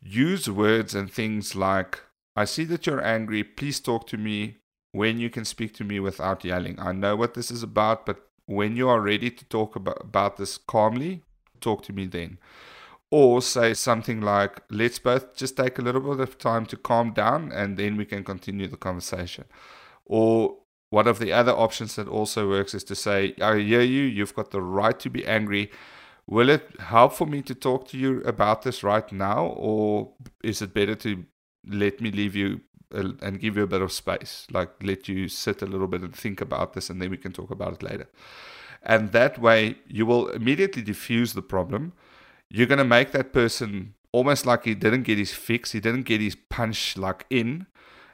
[0.01, 2.01] Use words and things like
[2.37, 3.43] i see that you're angry.
[3.43, 4.59] Please talk to me
[4.93, 6.79] when you can speak to me without yelling.
[6.79, 10.37] I know what this is about but when you are ready to talk about, about
[10.37, 11.23] this calmly
[11.61, 12.39] talk to me then.
[13.11, 17.13] Or say something like let's both just take a little bit of time to calm
[17.13, 19.45] down and then we can continue the conversation.
[20.05, 20.59] Or
[20.97, 24.35] one of the other options that also works is to say, I hear you, you've
[24.35, 25.71] got the right to be angry.
[26.27, 30.63] Will it help for me to talk to you about this right now, or is
[30.63, 31.27] it better to
[31.83, 32.63] let me leave you
[32.95, 34.47] uh, and give you a bit of space?
[34.51, 37.33] Like, let you sit a little bit and think about this, and then we can
[37.33, 38.09] talk about it later.
[38.83, 41.93] And that way, you will immediately diffuse the problem.
[42.49, 46.05] You're going to make that person almost like he didn't get his fix, he didn't
[46.05, 47.67] get his punch like in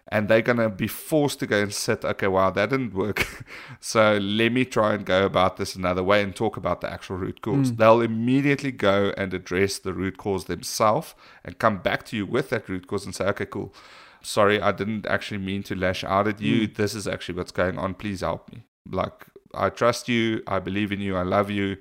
[0.09, 3.27] and they're going to be forced to go and sit okay wow that didn't work.
[3.81, 7.17] So let me try and go about this another way and talk about the actual
[7.17, 7.71] root cause.
[7.71, 7.77] Hmm.
[7.77, 12.51] They'll immediately go and address the root cause themselves and come back to you with
[12.51, 13.75] that root cause and say okay cool.
[14.23, 16.67] Sorry i didn't actually mean to lash out at you.
[16.67, 16.75] Hmm.
[16.75, 17.95] This is actually what's going on.
[17.95, 18.65] Please help me.
[18.89, 20.43] Like i trust you.
[20.47, 21.17] I believe in you.
[21.17, 21.77] I love you.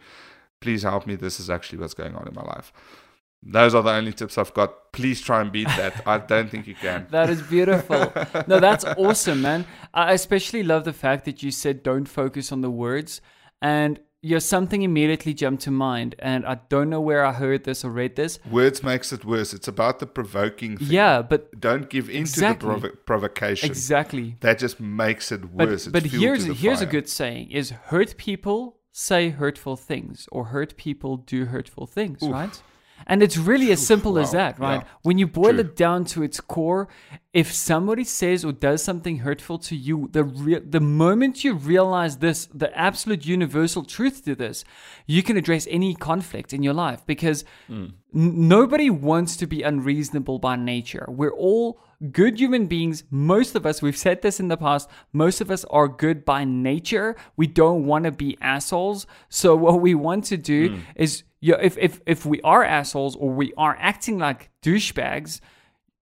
[0.59, 1.15] Please help me.
[1.15, 2.71] This is actually what's going on in my life
[3.43, 4.91] those are the only tips I've got.
[4.93, 6.03] Please try and beat that.
[6.07, 7.07] I don't think you can.
[7.11, 8.11] That is beautiful.
[8.47, 9.65] no, that's awesome, man.
[9.93, 13.21] I especially love the fact that you said don't focus on the words.
[13.61, 16.13] And yeah, something immediately jumped to mind.
[16.19, 18.37] And I don't know where I heard this or read this.
[18.51, 19.53] Words makes it worse.
[19.53, 20.87] It's about the provoking thing.
[20.91, 22.69] Yeah, but Don't give in Exactly.
[22.69, 23.67] to the provo- provocation.
[23.69, 24.37] exactly.
[24.41, 25.87] That just makes it But, worse.
[25.87, 30.75] But fuel here's here's a good saying is hurt people say hurtful things or hurt
[30.77, 32.61] people do hurtful things, right?
[33.07, 34.81] And it's really as simple as that, right?
[34.81, 34.87] Yeah.
[35.01, 35.61] When you boil True.
[35.61, 36.87] it down to its core,
[37.33, 42.17] if somebody says or does something hurtful to you, the re- the moment you realize
[42.17, 44.63] this, the absolute universal truth to this,
[45.07, 47.93] you can address any conflict in your life because mm.
[48.13, 51.05] n- nobody wants to be unreasonable by nature.
[51.07, 51.79] We're all
[52.11, 53.03] good human beings.
[53.11, 56.43] Most of us, we've said this in the past, most of us are good by
[56.43, 57.15] nature.
[57.35, 59.05] We don't want to be assholes.
[59.29, 60.79] So what we want to do hmm.
[60.95, 65.41] is yeah, if, if if we are assholes or we are acting like douchebags,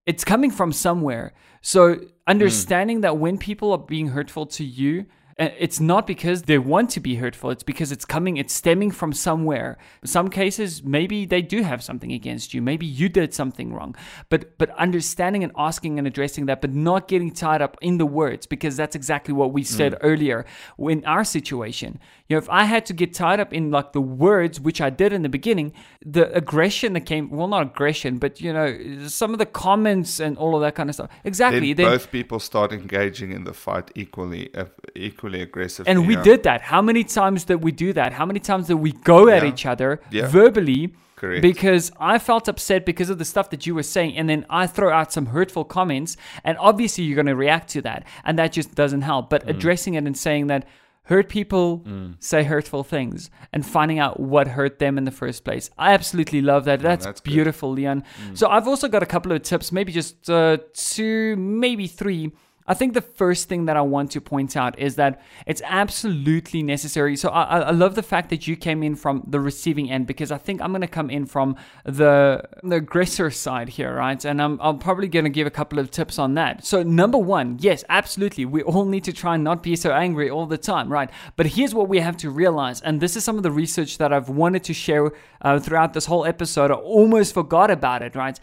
[0.06, 1.32] it's coming from somewhere.
[1.60, 2.04] So hmm.
[2.26, 5.06] understanding that when people are being hurtful to you,
[5.38, 9.12] it's not because they want to be hurtful it's because it's coming it's stemming from
[9.12, 9.78] somewhere.
[10.04, 13.94] Some cases maybe they do have something against you maybe you did something wrong.
[14.28, 18.06] But but understanding and asking and addressing that but not getting tied up in the
[18.06, 19.98] words because that's exactly what we said mm.
[20.02, 20.44] earlier.
[20.78, 24.00] In our situation you know if i had to get tied up in like the
[24.00, 25.72] words which i did in the beginning
[26.04, 30.36] the aggression that came well not aggression but you know some of the comments and
[30.36, 33.90] all of that kind of stuff exactly then both people start engaging in the fight
[33.94, 34.64] equally uh,
[34.94, 35.88] equally equally aggressive.
[35.88, 36.62] And we did that.
[36.62, 38.12] How many times did we do that?
[38.12, 40.26] How many times did we go at each other yeah.
[40.26, 40.94] verbally?
[41.16, 41.42] Correct.
[41.42, 44.68] Because I felt upset because of the stuff that you were saying, and then I
[44.68, 48.52] throw out some hurtful comments, and obviously you're going to react to that, and that
[48.52, 49.28] just doesn't help.
[49.28, 49.50] But mm.
[49.50, 50.68] addressing it and saying that
[51.08, 52.14] hurt people mm.
[52.20, 55.70] say hurtful things and finding out what hurt them in the first place.
[55.78, 56.80] I absolutely love that.
[56.80, 57.80] That's, oh, that's beautiful, good.
[57.82, 58.04] Leon.
[58.26, 58.36] Mm.
[58.36, 62.32] So I've also got a couple of tips, maybe just uh, two, maybe three
[62.68, 66.62] I think the first thing that I want to point out is that it's absolutely
[66.62, 67.16] necessary.
[67.16, 70.30] So I, I love the fact that you came in from the receiving end because
[70.30, 74.22] I think I'm going to come in from the the aggressor side here, right?
[74.24, 76.64] And I'm, I'm probably going to give a couple of tips on that.
[76.64, 80.28] So number one, yes, absolutely, we all need to try and not be so angry
[80.30, 81.10] all the time, right?
[81.36, 84.12] But here's what we have to realize, and this is some of the research that
[84.12, 86.70] I've wanted to share uh, throughout this whole episode.
[86.70, 88.38] I almost forgot about it, right?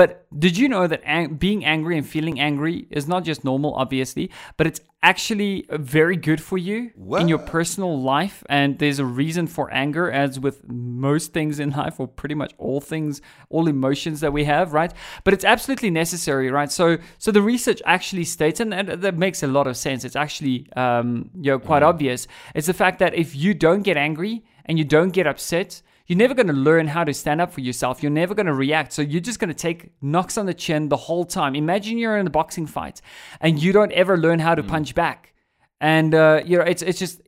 [0.00, 3.74] But did you know that ang- being angry and feeling angry is not just normal,
[3.74, 8.42] obviously, but it's actually very good for you in your personal life?
[8.48, 12.54] And there's a reason for anger, as with most things in life, or pretty much
[12.56, 13.20] all things,
[13.50, 14.90] all emotions that we have, right?
[15.22, 16.72] But it's absolutely necessary, right?
[16.72, 20.06] So, so the research actually states, and, that makes a lot of sense.
[20.06, 21.88] It's actually, um, you know, quite mm.
[21.88, 22.26] obvious.
[22.54, 26.16] It's the fact that if you don't get angry and you don't get upset, you're
[26.16, 28.02] never going to learn how to stand up for yourself.
[28.02, 28.92] You're never going to react.
[28.92, 31.54] So you're just going to take knocks on the chin the whole time.
[31.54, 33.00] Imagine you're in a boxing fight
[33.40, 34.66] and you don't ever learn how to mm.
[34.66, 35.34] punch back.
[35.80, 37.20] And uh, you know, it's it's just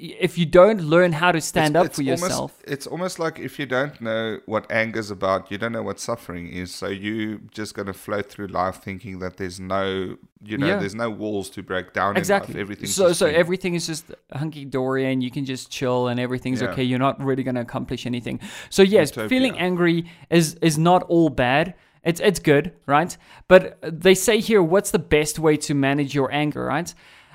[0.00, 3.38] if you don't learn how to stand it's, up it's for yourself it's almost like
[3.38, 6.74] if you don't know what anger's about you don't know what suffering is.
[6.74, 10.76] So you just going to float through life thinking that there's no you know yeah.
[10.78, 12.58] there's no walls to break down exactly.
[12.58, 16.68] Everything so so everything is just hunky-dory and you can just chill and everything's yeah.
[16.68, 16.82] okay.
[16.82, 18.40] You're not really going to accomplish anything.
[18.70, 19.28] So yes Utopia.
[19.28, 21.74] feeling angry is is not all bad.
[22.02, 23.16] It's it's good right?
[23.48, 26.92] But they say here what's the best way to manage your anger right?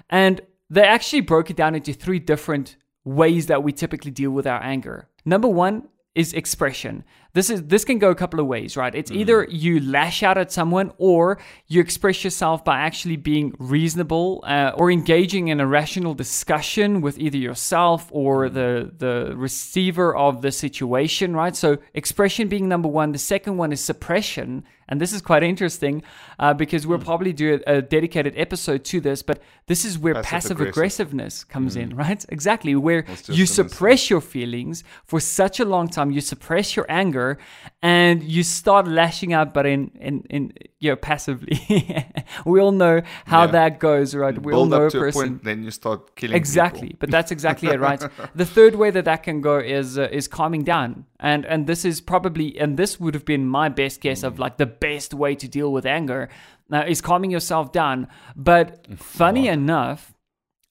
[0.09, 0.41] And
[0.75, 4.61] they actually broke it down into three different ways that we typically deal with our
[4.61, 5.07] anger.
[5.23, 7.05] Number one is expression.
[7.35, 8.95] This is this can go a couple of ways, right?
[8.95, 9.17] It's mm.
[9.17, 14.71] either you lash out at someone or you express yourself by actually being reasonable uh,
[14.77, 18.53] or engaging in a rational discussion with either yourself or mm.
[18.53, 18.69] the
[19.05, 21.57] the receiver of the situation, right?
[21.57, 23.11] So expression being number one.
[23.11, 26.03] The second one is suppression, and this is quite interesting
[26.39, 27.05] uh, because we'll mm.
[27.05, 31.43] probably do a, a, dedicated episode to this, but this is where passive, passive aggressiveness
[31.43, 31.81] comes mm.
[31.81, 32.23] in, right?
[32.29, 37.24] Exactly, where you suppress your feelings for such a long time, you suppress your anger,
[37.81, 41.59] and you start lashing out, but in, in, in you know, passively.
[42.45, 43.51] we all know how yeah.
[43.51, 44.37] that goes, right?
[44.37, 45.21] We Build all know a person.
[45.21, 46.97] Point, then you start killing exactly, people.
[47.01, 48.01] but that's exactly it, right?
[48.35, 51.85] The third way that that can go is uh, is calming down, and and this
[51.85, 54.27] is probably and this would have been my best guess mm.
[54.27, 56.29] of like the best way to deal with anger
[56.69, 58.07] now is calming yourself down.
[58.35, 60.14] But funny enough,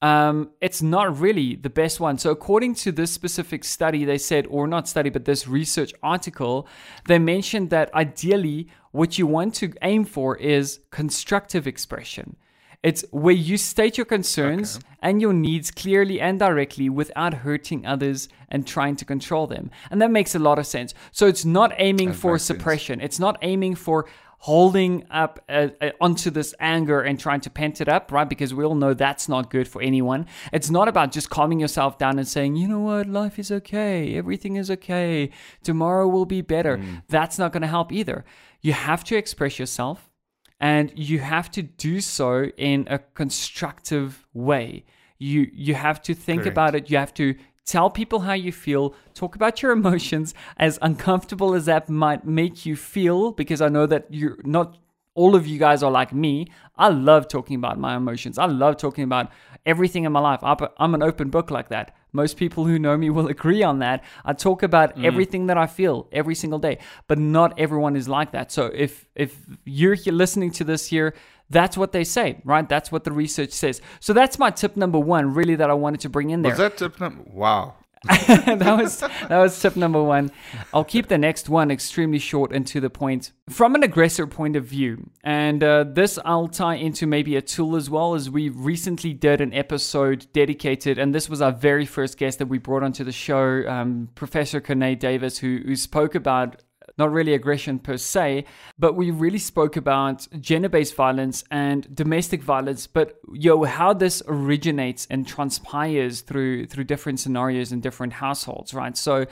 [0.05, 2.19] um, it's not really the best one.
[2.19, 6.67] So, according to this specific study, they said, or not study, but this research article,
[7.07, 12.35] they mentioned that ideally, what you want to aim for is constructive expression.
[12.83, 14.85] It's where you state your concerns okay.
[15.01, 19.71] and your needs clearly and directly without hurting others and trying to control them.
[19.89, 20.93] And that makes a lot of sense.
[21.11, 22.99] So it's not aiming that for suppression.
[22.99, 23.05] Sense.
[23.05, 24.05] It's not aiming for
[24.45, 28.29] holding up uh, uh, onto this anger and trying to pent it up, right?
[28.29, 30.27] Because we all know that's not good for anyone.
[30.53, 34.15] It's not about just calming yourself down and saying, you know what, life is okay,
[34.15, 35.31] everything is okay,
[35.63, 36.77] tomorrow will be better.
[36.77, 37.01] Mm.
[37.09, 38.23] That's not going to help either.
[38.61, 40.11] You have to express yourself
[40.59, 44.85] and you have to do so in a constructive way.
[45.17, 46.53] You you have to think Correct.
[46.53, 46.91] about it.
[46.91, 47.33] You have to
[47.65, 48.93] Tell people how you feel.
[49.13, 53.85] Talk about your emotions, as uncomfortable as that might make you feel, because I know
[53.87, 54.77] that you're not
[55.15, 56.47] all of you guys are like me.
[56.77, 58.37] I love talking about my emotions.
[58.37, 59.31] I love talking about
[59.65, 60.41] everything in my life.
[60.43, 61.95] I'm an open book like that.
[62.11, 64.03] Most people who know me will agree on that.
[64.25, 65.05] I talk about mm.
[65.05, 68.51] everything that I feel every single day, but not everyone is like that.
[68.51, 71.13] So if if you're listening to this here,
[71.49, 72.67] that's what they say, right?
[72.67, 73.81] That's what the research says.
[73.99, 76.51] So that's my tip number one, really, that I wanted to bring in there.
[76.51, 77.23] Was that tip number?
[77.27, 77.75] Wow.
[78.27, 80.31] that was that was tip number one.
[80.73, 83.31] I'll keep the next one extremely short and to the point.
[83.49, 87.75] From an aggressor point of view, and uh, this I'll tie into maybe a tool
[87.75, 92.19] as well as we recently did an episode dedicated, and this was our very first
[92.19, 96.61] guest that we brought onto the show, um, Professor Kane Davis, who, who spoke about
[96.97, 98.45] not really aggression per se,
[98.77, 104.23] but we really spoke about gender based violence and domestic violence, but yo, how this
[104.27, 108.95] originates and transpires through through different scenarios in different households, right?
[108.97, 109.25] So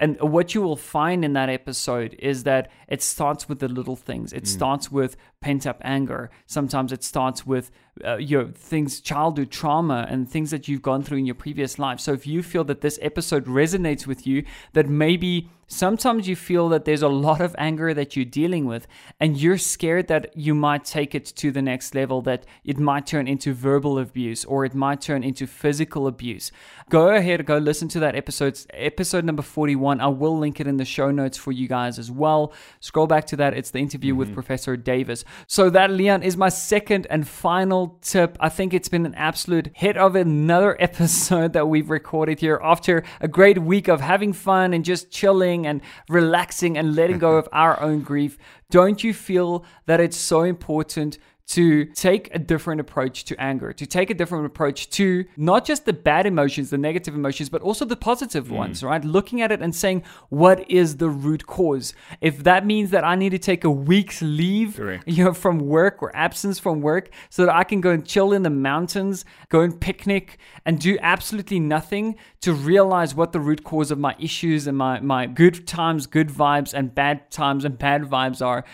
[0.00, 3.96] and what you will find in that episode is that it starts with the little
[3.96, 4.32] things.
[4.32, 4.46] It mm.
[4.46, 6.30] starts with pent up anger.
[6.46, 7.70] Sometimes it starts with
[8.04, 12.00] uh, your things, childhood trauma, and things that you've gone through in your previous life.
[12.00, 16.70] So if you feel that this episode resonates with you, that maybe Sometimes you feel
[16.70, 18.86] that there's a lot of anger that you're dealing with,
[19.20, 23.06] and you're scared that you might take it to the next level, that it might
[23.06, 26.50] turn into verbal abuse or it might turn into physical abuse.
[26.88, 30.00] Go ahead, go listen to that episode, episode number 41.
[30.00, 32.54] I will link it in the show notes for you guys as well.
[32.80, 34.20] Scroll back to that, it's the interview mm-hmm.
[34.20, 35.22] with Professor Davis.
[35.48, 38.36] So, that, Leon, is my second and final tip.
[38.40, 43.04] I think it's been an absolute hit of another episode that we've recorded here after
[43.20, 47.48] a great week of having fun and just chilling and relaxing and letting go of
[47.52, 48.38] our own grief,
[48.70, 51.18] don't you feel that it's so important
[51.48, 55.86] to take a different approach to anger, to take a different approach to not just
[55.86, 58.56] the bad emotions, the negative emotions, but also the positive mm.
[58.56, 59.02] ones, right?
[59.02, 61.94] Looking at it and saying, what is the root cause?
[62.20, 65.08] If that means that I need to take a week's leave, Correct.
[65.08, 68.34] you know, from work or absence from work so that I can go and chill
[68.34, 70.36] in the mountains, go and picnic
[70.66, 75.00] and do absolutely nothing to realize what the root cause of my issues and my,
[75.00, 78.64] my good times, good vibes, and bad times and bad vibes are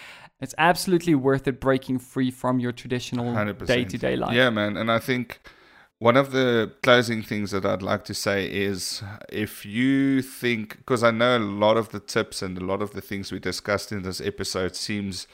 [0.41, 4.35] it's absolutely worth it breaking free from your traditional day to day life.
[4.35, 4.77] Yeah, man.
[4.77, 5.41] And I think
[5.99, 11.03] one of the closing things that I'd like to say is if you think, because
[11.03, 13.93] I know a lot of the tips and a lot of the things we discussed
[13.93, 15.27] in this episode seems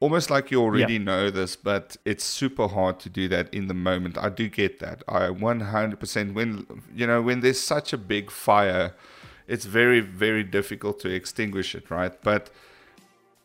[0.00, 0.98] almost like you already yeah.
[0.98, 4.18] know this, but it's super hard to do that in the moment.
[4.18, 5.02] I do get that.
[5.08, 8.94] I 100% when you know when there's such a big fire,
[9.46, 12.20] it's very very difficult to extinguish it, right?
[12.22, 12.50] But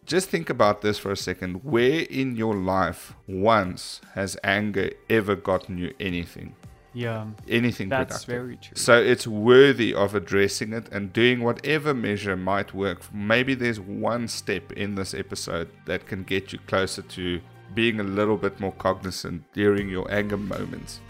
[0.09, 1.63] just think about this for a second.
[1.63, 6.55] Where in your life once has anger ever gotten you anything?
[6.95, 7.27] Yeah.
[7.47, 8.27] Anything that's productive.
[8.27, 8.75] very true.
[8.75, 13.13] So it's worthy of addressing it and doing whatever measure might work.
[13.13, 17.39] Maybe there's one step in this episode that can get you closer to
[17.75, 21.01] being a little bit more cognizant during your anger moments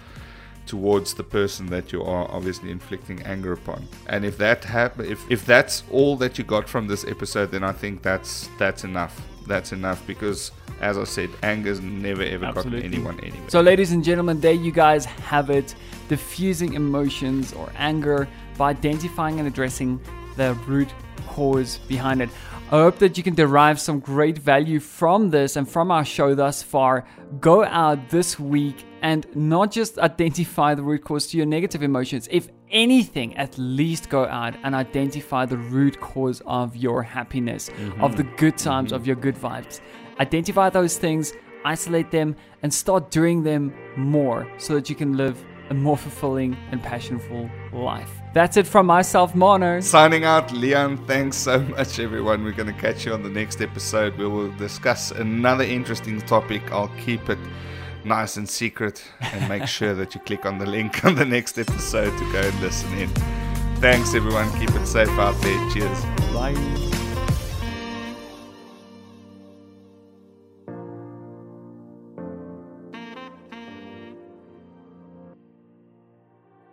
[0.70, 3.88] towards the person that you are obviously inflicting anger upon.
[4.08, 7.64] And if that happen, if if that's all that you got from this episode, then
[7.64, 9.20] I think that's that's enough.
[9.48, 12.82] That's enough because, as I said, anger's never ever Absolutely.
[12.82, 13.50] gotten anyone anywhere.
[13.50, 15.74] So, ladies and gentlemen, there you guys have it:
[16.08, 18.28] diffusing emotions or anger
[18.60, 20.00] by identifying and addressing
[20.38, 20.90] the root
[21.28, 22.30] cause behind it.
[22.72, 26.36] I hope that you can derive some great value from this and from our show
[26.36, 27.04] thus far.
[27.40, 32.28] Go out this week and not just identify the root cause to your negative emotions.
[32.30, 38.04] If anything, at least go out and identify the root cause of your happiness, mm-hmm.
[38.04, 38.98] of the good times, mm-hmm.
[38.98, 39.82] of your good vibes.
[40.20, 41.34] Identify those things,
[41.66, 46.56] isolate them, and start doing them more so that you can live a more fulfilling
[46.72, 48.19] and passionful life.
[48.34, 49.80] That's it from myself, Mono.
[49.80, 51.06] Signing out, Leon.
[51.08, 52.44] Thanks so much, everyone.
[52.44, 54.18] We're going to catch you on the next episode.
[54.18, 56.72] We will discuss another interesting topic.
[56.72, 57.40] I'll keep it
[58.04, 61.58] nice and secret and make sure that you click on the link on the next
[61.58, 63.10] episode to go and listen in.
[63.78, 64.52] Thanks, everyone.
[64.60, 65.70] Keep it safe out there.
[65.72, 66.04] Cheers.
[66.34, 66.99] Bye.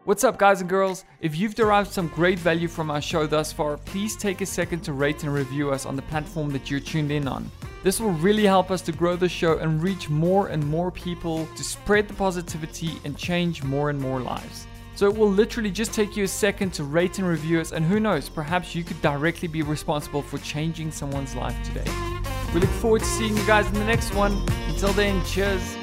[0.06, 1.04] What's up, guys and girls?
[1.20, 4.82] If you've derived some great value from our show thus far, please take a second
[4.82, 7.50] to rate and review us on the platform that you're tuned in on.
[7.82, 11.48] This will really help us to grow the show and reach more and more people
[11.56, 14.68] to spread the positivity and change more and more lives.
[14.94, 17.84] So it will literally just take you a second to rate and review us, and
[17.84, 21.90] who knows, perhaps you could directly be responsible for changing someone's life today.
[22.54, 24.40] We look forward to seeing you guys in the next one.
[24.68, 25.76] Until then, cheers.